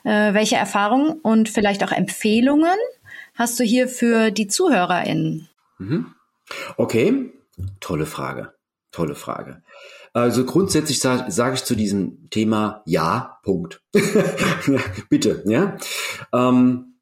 Äh, 0.05 0.33
welche 0.33 0.55
Erfahrungen 0.55 1.19
und 1.21 1.49
vielleicht 1.49 1.83
auch 1.83 1.91
Empfehlungen 1.91 2.77
hast 3.33 3.59
du 3.59 3.63
hier 3.65 3.89
für 3.89 4.31
die 4.31 4.47
ZuhörerInnen? 4.47 5.49
Mhm. 5.77 6.13
Okay, 6.77 7.33
tolle 7.79 8.05
Frage. 8.05 8.53
Tolle 8.91 9.15
Frage. 9.15 9.61
Also 10.13 10.45
grundsätzlich 10.45 10.99
sage 10.99 11.29
sag 11.29 11.55
ich 11.55 11.65
zu 11.65 11.75
diesem 11.75 12.29
Thema 12.29 12.81
ja, 12.85 13.39
Punkt. 13.43 13.81
Bitte, 15.09 15.43
ja. 15.45 15.77
Ähm, 16.31 16.95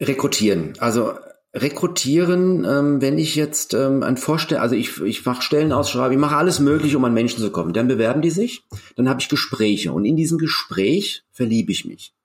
rekrutieren. 0.00 0.72
Also 0.78 1.12
rekrutieren, 1.52 2.64
ähm, 2.64 3.02
wenn 3.02 3.18
ich 3.18 3.34
jetzt 3.34 3.74
ähm, 3.74 4.02
ein 4.02 4.16
Vorstell, 4.16 4.58
also 4.58 4.74
ich, 4.74 5.00
ich 5.02 5.24
mache 5.26 5.42
Stellenausschreibung, 5.42 6.12
ich 6.12 6.18
mache 6.18 6.36
alles 6.36 6.60
mögliche, 6.60 6.96
um 6.96 7.04
an 7.04 7.14
Menschen 7.14 7.40
zu 7.40 7.50
kommen. 7.50 7.72
Dann 7.72 7.88
bewerben 7.88 8.22
die 8.22 8.30
sich, 8.30 8.64
dann 8.96 9.08
habe 9.08 9.20
ich 9.20 9.28
Gespräche 9.28 9.92
und 9.92 10.06
in 10.06 10.16
diesem 10.16 10.38
Gespräch 10.38 11.24
verliebe 11.30 11.72
ich 11.72 11.84
mich. 11.84 12.15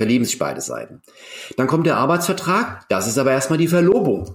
Verlieben 0.00 0.24
sich 0.24 0.38
beide 0.38 0.62
Seiten. 0.62 1.02
Dann 1.58 1.66
kommt 1.66 1.84
der 1.84 1.98
Arbeitsvertrag, 1.98 2.88
das 2.88 3.06
ist 3.06 3.18
aber 3.18 3.32
erstmal 3.32 3.58
die 3.58 3.68
Verlobung. 3.68 4.34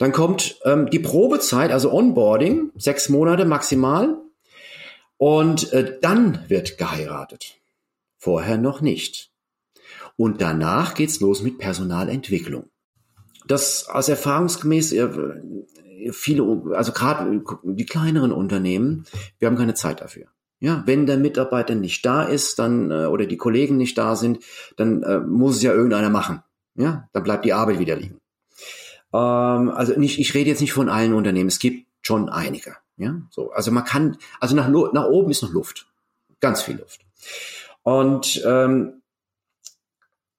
Dann 0.00 0.10
kommt 0.10 0.58
ähm, 0.64 0.90
die 0.90 0.98
Probezeit, 0.98 1.70
also 1.70 1.92
Onboarding, 1.92 2.72
sechs 2.74 3.08
Monate 3.08 3.44
maximal. 3.44 4.16
Und 5.16 5.72
äh, 5.72 6.00
dann 6.02 6.44
wird 6.48 6.78
geheiratet. 6.78 7.60
Vorher 8.18 8.58
noch 8.58 8.80
nicht. 8.80 9.30
Und 10.16 10.40
danach 10.40 10.94
geht's 10.94 11.20
los 11.20 11.42
mit 11.42 11.58
Personalentwicklung. 11.58 12.70
Das 13.46 13.88
aus 13.88 14.08
erfahrungsgemäß 14.08 14.90
äh, 14.94 15.10
viele, 16.10 16.74
also 16.74 16.90
gerade 16.90 17.40
die 17.62 17.86
kleineren 17.86 18.32
Unternehmen, 18.32 19.04
wir 19.38 19.46
haben 19.46 19.56
keine 19.56 19.74
Zeit 19.74 20.00
dafür. 20.00 20.26
Ja, 20.64 20.82
wenn 20.86 21.04
der 21.04 21.18
Mitarbeiter 21.18 21.74
nicht 21.74 22.06
da 22.06 22.22
ist, 22.22 22.58
dann 22.58 22.90
äh, 22.90 23.04
oder 23.04 23.26
die 23.26 23.36
Kollegen 23.36 23.76
nicht 23.76 23.98
da 23.98 24.16
sind, 24.16 24.42
dann 24.78 25.02
äh, 25.02 25.18
muss 25.18 25.56
es 25.56 25.62
ja 25.62 25.74
irgendeiner 25.74 26.08
machen. 26.08 26.42
Ja, 26.74 27.06
dann 27.12 27.22
bleibt 27.22 27.44
die 27.44 27.52
Arbeit 27.52 27.80
wieder 27.80 27.96
liegen. 27.96 28.18
Ähm, 29.12 29.68
also 29.68 29.92
nicht, 30.00 30.18
ich 30.18 30.32
rede 30.32 30.48
jetzt 30.48 30.62
nicht 30.62 30.72
von 30.72 30.88
allen 30.88 31.12
Unternehmen. 31.12 31.48
Es 31.48 31.58
gibt 31.58 31.86
schon 32.00 32.30
einige. 32.30 32.76
Ja, 32.96 33.20
so. 33.28 33.50
Also 33.50 33.72
man 33.72 33.84
kann, 33.84 34.16
also 34.40 34.56
nach, 34.56 34.70
nach 34.70 35.04
oben 35.04 35.30
ist 35.30 35.42
noch 35.42 35.52
Luft. 35.52 35.86
Ganz 36.40 36.62
viel 36.62 36.78
Luft. 36.78 37.02
Und, 37.82 38.42
ähm, 38.46 39.02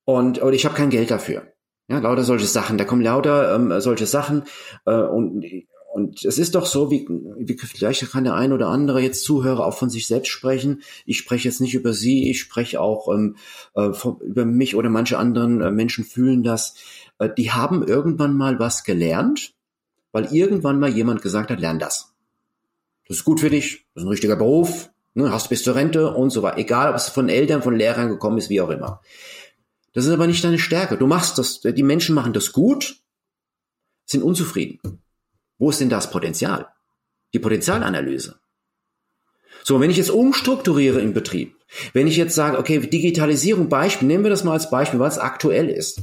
und, 0.05 0.39
und 0.39 0.53
ich 0.53 0.65
habe 0.65 0.73
kein 0.73 0.89
Geld 0.89 1.11
dafür. 1.11 1.53
Ja, 1.87 1.99
lauter 1.99 2.23
solche 2.23 2.47
Sachen. 2.47 2.79
Da 2.79 2.85
kommen 2.85 3.03
lauter 3.03 3.53
ähm, 3.53 3.79
solche 3.79 4.07
Sachen. 4.07 4.45
Äh, 4.87 4.95
und, 4.95 5.45
und 5.95 6.25
es 6.25 6.37
ist 6.37 6.55
doch 6.55 6.65
so, 6.65 6.91
wie, 6.91 7.07
wie 7.07 7.57
vielleicht 7.57 8.11
kann 8.11 8.25
der 8.25 8.33
ein 8.33 8.51
oder 8.51 8.67
andere 8.67 8.99
jetzt 8.99 9.23
Zuhörer 9.23 9.65
auch 9.65 9.77
von 9.77 9.89
sich 9.89 10.07
selbst 10.07 10.27
sprechen. 10.27 10.81
Ich 11.05 11.17
spreche 11.17 11.47
jetzt 11.47 11.61
nicht 11.61 11.73
über 11.73 11.93
Sie, 11.93 12.29
ich 12.29 12.41
spreche 12.41 12.81
auch 12.81 13.07
ähm, 13.07 13.37
äh, 13.75 13.93
von, 13.93 14.19
über 14.19 14.43
mich 14.43 14.75
oder 14.75 14.89
manche 14.89 15.17
anderen 15.17 15.61
äh, 15.61 15.71
Menschen 15.71 16.03
fühlen 16.03 16.43
das. 16.43 16.75
Äh, 17.17 17.29
die 17.37 17.53
haben 17.53 17.81
irgendwann 17.81 18.35
mal 18.35 18.59
was 18.59 18.83
gelernt, 18.83 19.53
weil 20.11 20.25
irgendwann 20.33 20.81
mal 20.81 20.89
jemand 20.89 21.21
gesagt 21.21 21.49
hat, 21.49 21.61
lern 21.61 21.79
das. 21.79 22.13
Das 23.07 23.15
ist 23.15 23.23
gut 23.23 23.39
für 23.39 23.49
dich, 23.49 23.85
das 23.93 24.01
ist 24.01 24.07
ein 24.07 24.11
richtiger 24.11 24.35
Beruf, 24.35 24.89
ne, 25.13 25.31
hast 25.31 25.47
bis 25.47 25.63
zur 25.63 25.75
Rente 25.75 26.13
und 26.13 26.29
so 26.29 26.43
weiter. 26.43 26.57
Egal, 26.57 26.89
ob 26.89 26.97
es 26.97 27.07
von 27.07 27.29
Eltern, 27.29 27.63
von 27.63 27.77
Lehrern 27.77 28.09
gekommen 28.09 28.37
ist, 28.37 28.49
wie 28.49 28.59
auch 28.59 28.69
immer. 28.69 28.99
Das 29.93 30.03
ist 30.03 30.11
aber 30.11 30.27
nicht 30.27 30.43
deine 30.43 30.59
Stärke. 30.59 30.97
Du 30.97 31.07
machst 31.07 31.37
das, 31.37 31.61
die 31.61 31.83
Menschen 31.83 32.15
machen 32.15 32.33
das 32.33 32.51
gut, 32.51 32.97
sind 34.05 34.23
unzufrieden. 34.23 35.01
Wo 35.57 35.69
ist 35.69 35.81
denn 35.81 35.89
das 35.89 36.11
Potenzial? 36.11 36.67
Die 37.33 37.39
Potenzialanalyse. 37.39 38.39
So, 39.63 39.79
wenn 39.79 39.89
ich 39.89 39.97
jetzt 39.97 40.11
umstrukturiere 40.11 41.01
im 41.01 41.13
Betrieb, 41.13 41.55
wenn 41.93 42.07
ich 42.07 42.17
jetzt 42.17 42.35
sage, 42.35 42.57
okay, 42.59 42.79
Digitalisierung, 42.79 43.67
Beispiel, 43.67 44.07
nehmen 44.07 44.23
wir 44.23 44.29
das 44.29 44.43
mal 44.43 44.53
als 44.53 44.69
Beispiel, 44.69 44.99
was 44.99 45.17
aktuell 45.17 45.69
ist. 45.69 46.01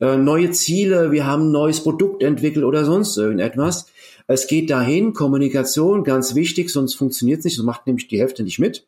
Äh, 0.00 0.16
neue 0.16 0.50
Ziele, 0.50 1.10
wir 1.10 1.26
haben 1.26 1.48
ein 1.48 1.52
neues 1.52 1.82
Produkt 1.82 2.22
entwickelt 2.22 2.64
oder 2.64 2.84
sonst 2.84 3.16
irgendetwas. 3.16 3.86
Es 4.26 4.46
geht 4.46 4.70
dahin, 4.70 5.14
Kommunikation, 5.14 6.04
ganz 6.04 6.34
wichtig, 6.34 6.70
sonst 6.70 6.94
funktioniert 6.94 7.40
es 7.40 7.44
nicht, 7.46 7.56
so 7.56 7.64
macht 7.64 7.86
nämlich 7.86 8.08
die 8.08 8.20
Hälfte 8.20 8.42
nicht 8.42 8.58
mit 8.58 8.86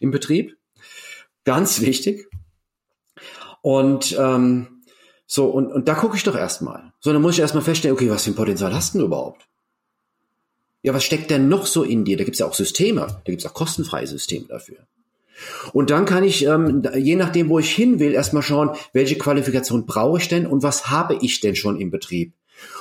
im 0.00 0.10
Betrieb. 0.10 0.56
Ganz 1.44 1.80
wichtig. 1.80 2.28
Und 3.60 4.16
ähm, 4.18 4.71
so, 5.34 5.46
und, 5.46 5.72
und 5.72 5.88
da 5.88 5.94
gucke 5.94 6.14
ich 6.14 6.24
doch 6.24 6.36
erstmal. 6.36 6.92
So, 7.00 7.10
dann 7.10 7.22
muss 7.22 7.32
ich 7.36 7.40
erstmal 7.40 7.64
feststellen, 7.64 7.96
okay, 7.96 8.10
was 8.10 8.24
für 8.24 8.32
ein 8.32 8.34
Potenzial 8.34 8.74
hast 8.74 8.92
du 8.92 8.98
denn 8.98 9.06
überhaupt? 9.06 9.48
Ja, 10.82 10.92
was 10.92 11.04
steckt 11.04 11.30
denn 11.30 11.48
noch 11.48 11.64
so 11.64 11.84
in 11.84 12.04
dir? 12.04 12.18
Da 12.18 12.24
gibt's 12.24 12.40
ja 12.40 12.44
auch 12.44 12.52
Systeme, 12.52 13.06
da 13.06 13.32
gibt's 13.32 13.46
auch 13.46 13.54
kostenfreie 13.54 14.06
Systeme 14.06 14.44
dafür. 14.46 14.76
Und 15.72 15.88
dann 15.88 16.04
kann 16.04 16.22
ich, 16.22 16.44
ähm, 16.44 16.82
je 16.94 17.16
nachdem, 17.16 17.48
wo 17.48 17.58
ich 17.58 17.74
hin 17.74 17.98
will, 17.98 18.12
erstmal 18.12 18.42
schauen, 18.42 18.76
welche 18.92 19.16
Qualifikation 19.16 19.86
brauche 19.86 20.18
ich 20.18 20.28
denn 20.28 20.46
und 20.46 20.62
was 20.62 20.90
habe 20.90 21.16
ich 21.22 21.40
denn 21.40 21.56
schon 21.56 21.80
im 21.80 21.90
Betrieb. 21.90 22.34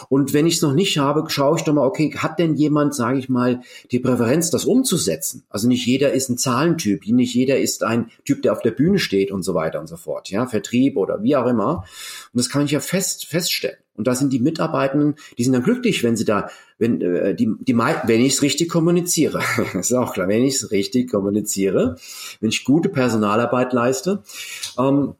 Und 0.09 0.33
wenn 0.33 0.45
ich 0.45 0.55
es 0.55 0.61
noch 0.61 0.73
nicht 0.73 0.97
habe, 0.97 1.23
schaue 1.29 1.57
ich 1.57 1.63
doch 1.63 1.73
mal, 1.73 1.85
okay, 1.85 2.13
hat 2.17 2.39
denn 2.39 2.55
jemand, 2.55 2.95
sage 2.95 3.19
ich 3.19 3.29
mal, 3.29 3.61
die 3.91 3.99
Präferenz, 3.99 4.49
das 4.49 4.65
umzusetzen? 4.65 5.43
Also 5.49 5.67
nicht 5.67 5.85
jeder 5.85 6.11
ist 6.13 6.29
ein 6.29 6.37
Zahlentyp, 6.37 7.07
nicht 7.07 7.33
jeder 7.33 7.59
ist 7.59 7.83
ein 7.83 8.09
Typ, 8.25 8.41
der 8.41 8.53
auf 8.53 8.61
der 8.61 8.71
Bühne 8.71 8.99
steht 8.99 9.31
und 9.31 9.43
so 9.43 9.53
weiter 9.53 9.79
und 9.79 9.87
so 9.87 9.97
fort, 9.97 10.29
ja, 10.29 10.47
Vertrieb 10.47 10.97
oder 10.97 11.23
wie 11.23 11.35
auch 11.35 11.47
immer. 11.47 11.85
Und 12.33 12.37
das 12.39 12.49
kann 12.49 12.65
ich 12.65 12.71
ja 12.71 12.79
fest 12.79 13.25
feststellen. 13.25 13.77
Und 13.95 14.07
da 14.07 14.15
sind 14.15 14.33
die 14.33 14.39
Mitarbeitenden, 14.39 15.15
die 15.37 15.43
sind 15.43 15.53
dann 15.53 15.63
glücklich, 15.63 16.03
wenn 16.03 16.15
sie 16.15 16.25
da, 16.25 16.49
wenn 16.79 17.01
äh, 17.01 17.35
die, 17.35 17.53
die 17.59 17.77
wenn 17.77 18.21
ich 18.21 18.33
es 18.33 18.41
richtig 18.41 18.69
kommuniziere, 18.69 19.41
das 19.73 19.75
ist 19.91 19.93
auch 19.93 20.13
klar, 20.13 20.27
wenn 20.27 20.43
ich 20.43 20.55
es 20.55 20.71
richtig 20.71 21.11
kommuniziere, 21.11 21.97
wenn 22.39 22.49
ich 22.49 22.63
gute 22.63 22.89
Personalarbeit 22.89 23.73
leiste, 23.73 24.23
ähm, 24.79 25.15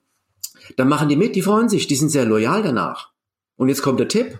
dann 0.78 0.88
machen 0.88 1.10
die 1.10 1.16
mit, 1.16 1.36
die 1.36 1.42
freuen 1.42 1.70
sich, 1.70 1.88
die 1.88 1.96
sind 1.96 2.10
sehr 2.10 2.26
loyal 2.26 2.64
danach. 2.64 3.11
Und 3.58 3.70
jetzt 3.70 3.82
kommt 3.82 4.00
der 4.00 4.08
Tipp: 4.08 4.38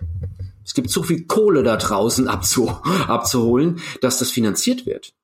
Es 0.64 0.74
gibt 0.74 0.90
so 0.90 1.02
viel 1.02 1.26
Kohle 1.26 1.62
da 1.62 1.76
draußen 1.76 2.28
abzu, 2.28 2.68
abzuholen, 3.08 3.80
dass 4.00 4.18
das 4.18 4.30
finanziert 4.30 4.86
wird. 4.86 5.14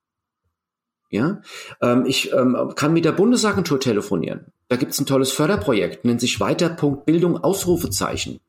Ja, 1.10 1.40
ähm, 1.80 2.04
ich 2.06 2.32
ähm, 2.32 2.72
kann 2.74 2.92
mit 2.92 3.04
der 3.04 3.12
Bundesagentur 3.12 3.80
telefonieren. 3.80 4.52
Da 4.68 4.76
gibt's 4.76 5.00
ein 5.00 5.06
tolles 5.06 5.32
Förderprojekt, 5.32 6.04
nennt 6.04 6.20
sich 6.20 6.38
Weiterpunkt 6.38 7.06
Bildung 7.06 7.38
Ausrufezeichen. 7.38 8.40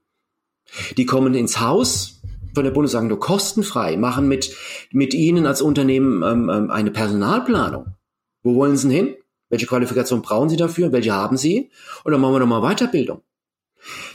Die 0.98 1.06
kommen 1.06 1.34
ins 1.34 1.62
Haus 1.62 2.22
von 2.54 2.64
der 2.64 2.72
Bundesagentur 2.72 3.20
kostenfrei, 3.20 3.96
machen 3.96 4.28
mit, 4.28 4.56
mit 4.92 5.14
Ihnen 5.14 5.46
als 5.46 5.62
Unternehmen 5.62 6.24
ähm, 6.24 6.50
ähm, 6.50 6.72
eine 6.72 6.92
Personalplanung. 6.92 7.96
Wo 8.44 8.56
wollen 8.56 8.76
Sie 8.76 8.90
denn 8.90 8.98
hin? 8.98 9.16
Welche 9.50 9.66
Qualifikation 9.66 10.22
brauchen 10.22 10.50
Sie 10.50 10.58
dafür? 10.58 10.92
Welche 10.92 11.14
haben 11.14 11.38
Sie? 11.38 11.72
Und 12.04 12.12
dann 12.12 12.22
machen 12.22 12.34
wir 12.34 12.40
nochmal 12.40 12.62
Weiterbildung. 12.62 13.22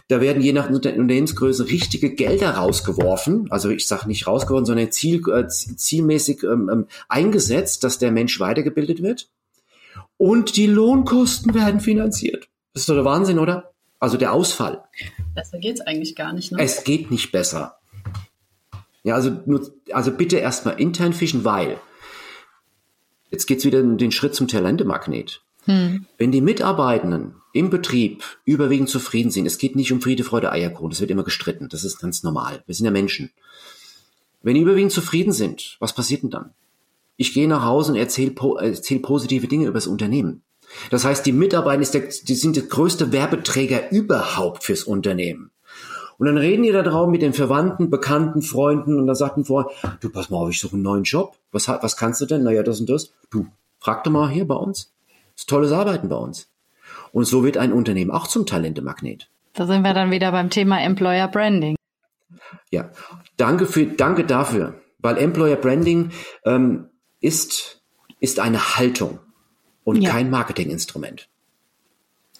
Da 0.08 0.20
werden 0.20 0.42
je 0.42 0.52
nach 0.52 0.68
Unternehmensgröße 0.68 1.68
richtige 1.68 2.14
Gelder 2.14 2.50
rausgeworfen. 2.52 3.50
Also 3.50 3.70
ich 3.70 3.86
sage 3.86 4.08
nicht 4.08 4.26
rausgeworfen, 4.26 4.66
sondern 4.66 4.92
ziel, 4.92 5.22
äh, 5.30 5.48
zielmäßig 5.48 6.42
ähm, 6.42 6.70
ähm, 6.72 6.86
eingesetzt, 7.08 7.84
dass 7.84 7.98
der 7.98 8.12
Mensch 8.12 8.38
weitergebildet 8.40 9.02
wird. 9.02 9.28
Und 10.16 10.56
die 10.56 10.66
Lohnkosten 10.66 11.54
werden 11.54 11.80
finanziert. 11.80 12.48
Das 12.72 12.82
ist 12.82 12.88
doch 12.88 12.94
der 12.94 13.04
Wahnsinn, 13.04 13.38
oder? 13.38 13.72
Also 13.98 14.16
der 14.16 14.32
Ausfall. 14.32 14.84
Besser 15.34 15.58
geht's 15.58 15.80
eigentlich 15.80 16.14
gar 16.14 16.32
nicht. 16.32 16.52
Ne? 16.52 16.58
Es 16.60 16.84
geht 16.84 17.10
nicht 17.10 17.32
besser. 17.32 17.78
Ja, 19.02 19.14
also, 19.14 19.30
nur, 19.46 19.72
also 19.92 20.12
bitte 20.12 20.36
erstmal 20.36 20.80
intern 20.80 21.12
fischen, 21.12 21.44
weil 21.44 21.78
jetzt 23.30 23.46
geht's 23.46 23.64
wieder 23.64 23.82
den 23.82 24.12
Schritt 24.12 24.34
zum 24.34 24.48
Talentemagnet. 24.48 25.42
Hm. 25.66 26.06
Wenn 26.18 26.32
die 26.32 26.40
Mitarbeitenden 26.40 27.34
im 27.52 27.70
Betrieb 27.70 28.22
überwiegend 28.44 28.88
zufrieden 28.88 29.30
sind, 29.30 29.46
es 29.46 29.58
geht 29.58 29.76
nicht 29.76 29.92
um 29.92 30.00
Friede, 30.00 30.24
Freude, 30.24 30.52
Eierkuchen, 30.52 30.90
das 30.90 31.00
wird 31.00 31.10
immer 31.10 31.24
gestritten, 31.24 31.68
das 31.68 31.84
ist 31.84 32.00
ganz 32.00 32.22
normal. 32.22 32.62
Wir 32.66 32.74
sind 32.74 32.84
ja 32.84 32.90
Menschen. 32.90 33.30
Wenn 34.42 34.54
die 34.54 34.60
überwiegend 34.60 34.92
zufrieden 34.92 35.32
sind, 35.32 35.76
was 35.80 35.94
passiert 35.94 36.22
denn 36.22 36.30
dann? 36.30 36.50
Ich 37.16 37.32
gehe 37.32 37.48
nach 37.48 37.64
Hause 37.64 37.92
und 37.92 37.98
erzähle 37.98 38.34
erzähl 38.60 38.98
positive 38.98 39.46
Dinge 39.46 39.66
über 39.66 39.74
das 39.74 39.86
Unternehmen. 39.86 40.42
Das 40.90 41.04
heißt, 41.04 41.24
die 41.24 41.32
Mitarbeiter 41.32 41.90
der, 41.92 42.08
die 42.08 42.34
sind 42.34 42.56
der 42.56 42.64
größte 42.64 43.12
Werbeträger 43.12 43.92
überhaupt 43.92 44.64
fürs 44.64 44.84
Unternehmen. 44.84 45.50
Und 46.18 46.26
dann 46.26 46.38
reden 46.38 46.62
die 46.62 46.72
da 46.72 46.82
drauf 46.82 47.08
mit 47.08 47.22
den 47.22 47.32
Verwandten, 47.32 47.90
Bekannten, 47.90 48.42
Freunden 48.42 48.98
und 48.98 49.06
da 49.06 49.14
sagten 49.14 49.44
vor, 49.44 49.72
du 50.00 50.10
pass 50.10 50.30
mal 50.30 50.38
auf, 50.38 50.50
ich 50.50 50.60
suche 50.60 50.74
einen 50.74 50.82
neuen 50.82 51.04
Job. 51.04 51.36
Was, 51.52 51.68
was 51.68 51.96
kannst 51.96 52.20
du 52.20 52.26
denn? 52.26 52.44
Naja, 52.44 52.62
das 52.62 52.80
und 52.80 52.88
das. 52.88 53.12
Du, 53.30 53.46
Frag 53.84 54.02
doch 54.02 54.10
mal 54.10 54.30
hier 54.30 54.48
bei 54.48 54.54
uns. 54.54 54.93
Das 55.34 55.42
ist 55.42 55.48
tolles 55.48 55.72
Arbeiten 55.72 56.08
bei 56.08 56.16
uns. 56.16 56.48
Und 57.12 57.24
so 57.24 57.44
wird 57.44 57.56
ein 57.56 57.72
Unternehmen 57.72 58.10
auch 58.10 58.26
zum 58.26 58.46
Talentemagnet. 58.46 59.28
Da 59.52 59.66
sind 59.66 59.82
wir 59.82 59.94
dann 59.94 60.10
wieder 60.10 60.32
beim 60.32 60.50
Thema 60.50 60.82
Employer 60.82 61.28
Branding. 61.28 61.76
Ja, 62.70 62.90
danke 63.36 63.66
für, 63.66 63.86
danke 63.86 64.24
dafür, 64.24 64.80
weil 64.98 65.18
Employer 65.18 65.56
Branding 65.56 66.10
ähm, 66.44 66.88
ist 67.20 67.80
ist 68.20 68.40
eine 68.40 68.76
Haltung 68.76 69.18
und 69.84 70.00
ja. 70.00 70.10
kein 70.10 70.30
Marketinginstrument. 70.30 71.28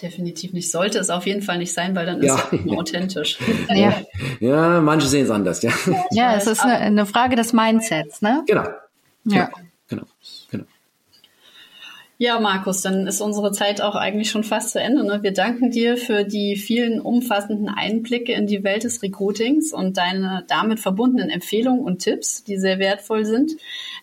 Definitiv 0.01 0.53
nicht. 0.53 0.71
Sollte 0.71 0.99
es 0.99 1.11
auf 1.11 1.27
jeden 1.27 1.43
Fall 1.43 1.59
nicht 1.59 1.73
sein, 1.73 1.95
weil 1.95 2.07
dann 2.07 2.21
ist 2.21 2.27
ja. 2.53 2.59
es 2.65 2.73
authentisch. 2.73 3.39
Ja. 3.69 4.03
ja, 4.41 4.81
manche 4.81 5.07
sehen 5.07 5.25
es 5.25 5.31
anders, 5.31 5.63
ja. 5.63 5.73
Ja, 6.11 6.35
es 6.37 6.47
ist 6.47 6.61
eine, 6.61 6.79
eine 6.79 7.07
Frage 7.07 7.37
des 7.37 7.53
Mindsets, 7.53 8.23
ne? 8.23 8.43
Genau. 8.47 8.65
Ja. 9.25 9.51
Genau. 9.89 10.05
genau. 10.51 10.65
Ja, 12.17 12.39
Markus, 12.39 12.81
dann 12.81 13.09
ist 13.09 13.21
unsere 13.21 13.51
Zeit 13.51 13.81
auch 13.81 13.97
eigentlich 13.97 14.31
schon 14.31 14.45
fast 14.45 14.71
zu 14.71 14.81
Ende. 14.81 15.05
Ne? 15.05 15.23
Wir 15.23 15.33
danken 15.33 15.73
dir 15.73 15.97
für 15.97 16.23
die 16.25 16.55
vielen 16.57 17.01
umfassenden 17.01 17.69
Einblicke 17.69 18.33
in 18.33 18.47
die 18.47 18.63
Welt 18.63 18.85
des 18.85 19.03
Recruitings 19.03 19.73
und 19.73 19.97
deine 19.97 20.45
damit 20.47 20.79
verbundenen 20.79 21.29
Empfehlungen 21.29 21.85
und 21.85 21.99
Tipps, 21.99 22.45
die 22.45 22.57
sehr 22.57 22.79
wertvoll 22.79 23.25
sind. 23.25 23.53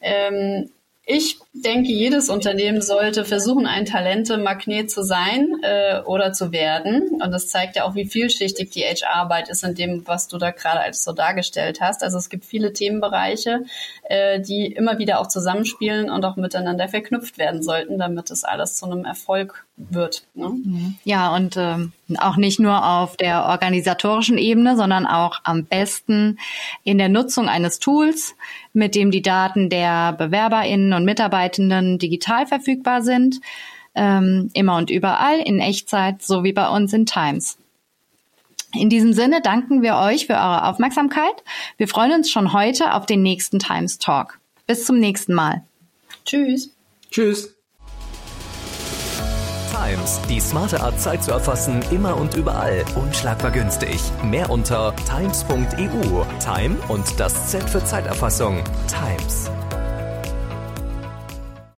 Ähm, 0.02 0.70
ich 1.14 1.40
denke, 1.54 1.92
jedes 1.92 2.30
Unternehmen 2.30 2.82
sollte 2.82 3.26
versuchen, 3.26 3.68
ein 3.68 3.86
Talente-Magnet 3.86 4.90
zu 4.90 5.04
sein 5.04 5.58
äh, 5.62 6.00
oder 6.06 6.32
zu 6.32 6.54
werden. 6.54 7.22
Und 7.22 7.32
das 7.32 7.50
zeigt 7.50 7.76
ja 7.76 7.84
auch, 7.84 7.96
wie 7.96 8.06
vielschichtig 8.06 8.70
die 8.70 8.84
HR-Arbeit 8.84 9.50
ist 9.50 9.64
in 9.66 9.76
dem, 9.76 10.08
was 10.08 10.30
du 10.30 10.38
da 10.38 10.52
gerade 10.52 10.80
als 10.80 11.04
so 11.04 11.12
dargestellt 11.12 11.82
hast. 11.82 12.02
Also 12.04 12.18
es 12.18 12.30
gibt 12.30 12.46
viele 12.46 12.72
Themenbereiche, 12.72 13.66
äh, 14.04 14.40
die 14.40 14.68
immer 14.68 15.00
wieder 15.00 15.20
auch 15.20 15.28
zusammenspielen 15.28 16.10
und 16.10 16.24
auch 16.24 16.38
miteinander 16.38 16.88
verknüpft 16.88 17.38
werden 17.38 17.62
sollten, 17.62 17.98
damit 17.98 18.32
es 18.32 18.46
alles 18.46 18.78
zu 18.78 18.86
einem 18.86 19.04
Erfolg 19.04 19.66
wird. 19.90 20.24
Ne? 20.34 20.50
Mhm. 20.50 20.96
Ja, 21.04 21.36
und 21.36 21.58
ähm, 21.58 21.92
auch 22.20 22.38
nicht 22.38 22.60
nur 22.60 22.86
auf 22.86 23.18
der 23.18 23.46
organisatorischen 23.46 24.38
Ebene, 24.38 24.76
sondern 24.76 25.06
auch 25.06 25.40
am 25.44 25.66
besten 25.66 26.40
in 26.84 26.98
der 26.98 27.10
Nutzung 27.10 27.50
eines 27.50 27.80
Tools, 27.80 28.36
mit 28.74 28.96
dem 28.96 29.12
die 29.12 29.22
Daten 29.22 29.70
der 29.70 30.14
BewerberInnen 30.14 30.94
und 31.02 31.06
Mitarbeitenden 31.06 32.00
digital 32.00 32.46
verfügbar 32.46 33.02
sind, 33.02 33.42
ähm, 33.96 34.50
immer 34.54 34.78
und 34.78 34.90
überall 34.90 35.40
in 35.40 35.60
Echtzeit, 35.60 36.22
so 36.22 36.44
wie 36.44 36.54
bei 36.54 36.70
uns 36.70 36.94
in 36.94 37.06
Times. 37.06 37.58
In 38.74 38.90
diesem 38.90 39.14
Sinne 39.14 39.42
danken 39.42 39.82
wir 39.82 39.98
euch 39.98 40.28
für 40.28 40.34
eure 40.34 40.66
Aufmerksamkeit. 40.66 41.44
Wir 41.78 41.88
freuen 41.88 42.14
uns 42.14 42.32
schon 42.32 42.54
heute 42.54 42.94
auf 42.94 43.06
den 43.06 43.22
nächsten 43.22 43.60
Times 43.60 43.98
Talk. 43.98 44.40
Bis 44.66 44.86
zum 44.86 45.00
nächsten 45.00 45.34
Mal. 45.34 45.64
Tschüss. 46.24 46.72
Tschüss. 47.10 47.54
Times, 49.74 50.22
die 50.30 50.40
smarte 50.40 50.80
Art 50.80 51.00
Zeit 51.00 51.24
zu 51.24 51.32
erfassen, 51.32 51.82
immer 51.92 52.16
und 52.16 52.36
überall. 52.36 52.86
Unschlagbar 52.96 53.52
günstig. 53.52 54.00
Mehr 54.24 54.50
unter 54.50 54.96
times.eu. 54.96 56.24
Time 56.40 56.78
und 56.88 57.20
das 57.20 57.50
Z 57.50 57.70
für 57.70 57.84
Zeiterfassung. 57.84 58.64
Times. 58.88 59.52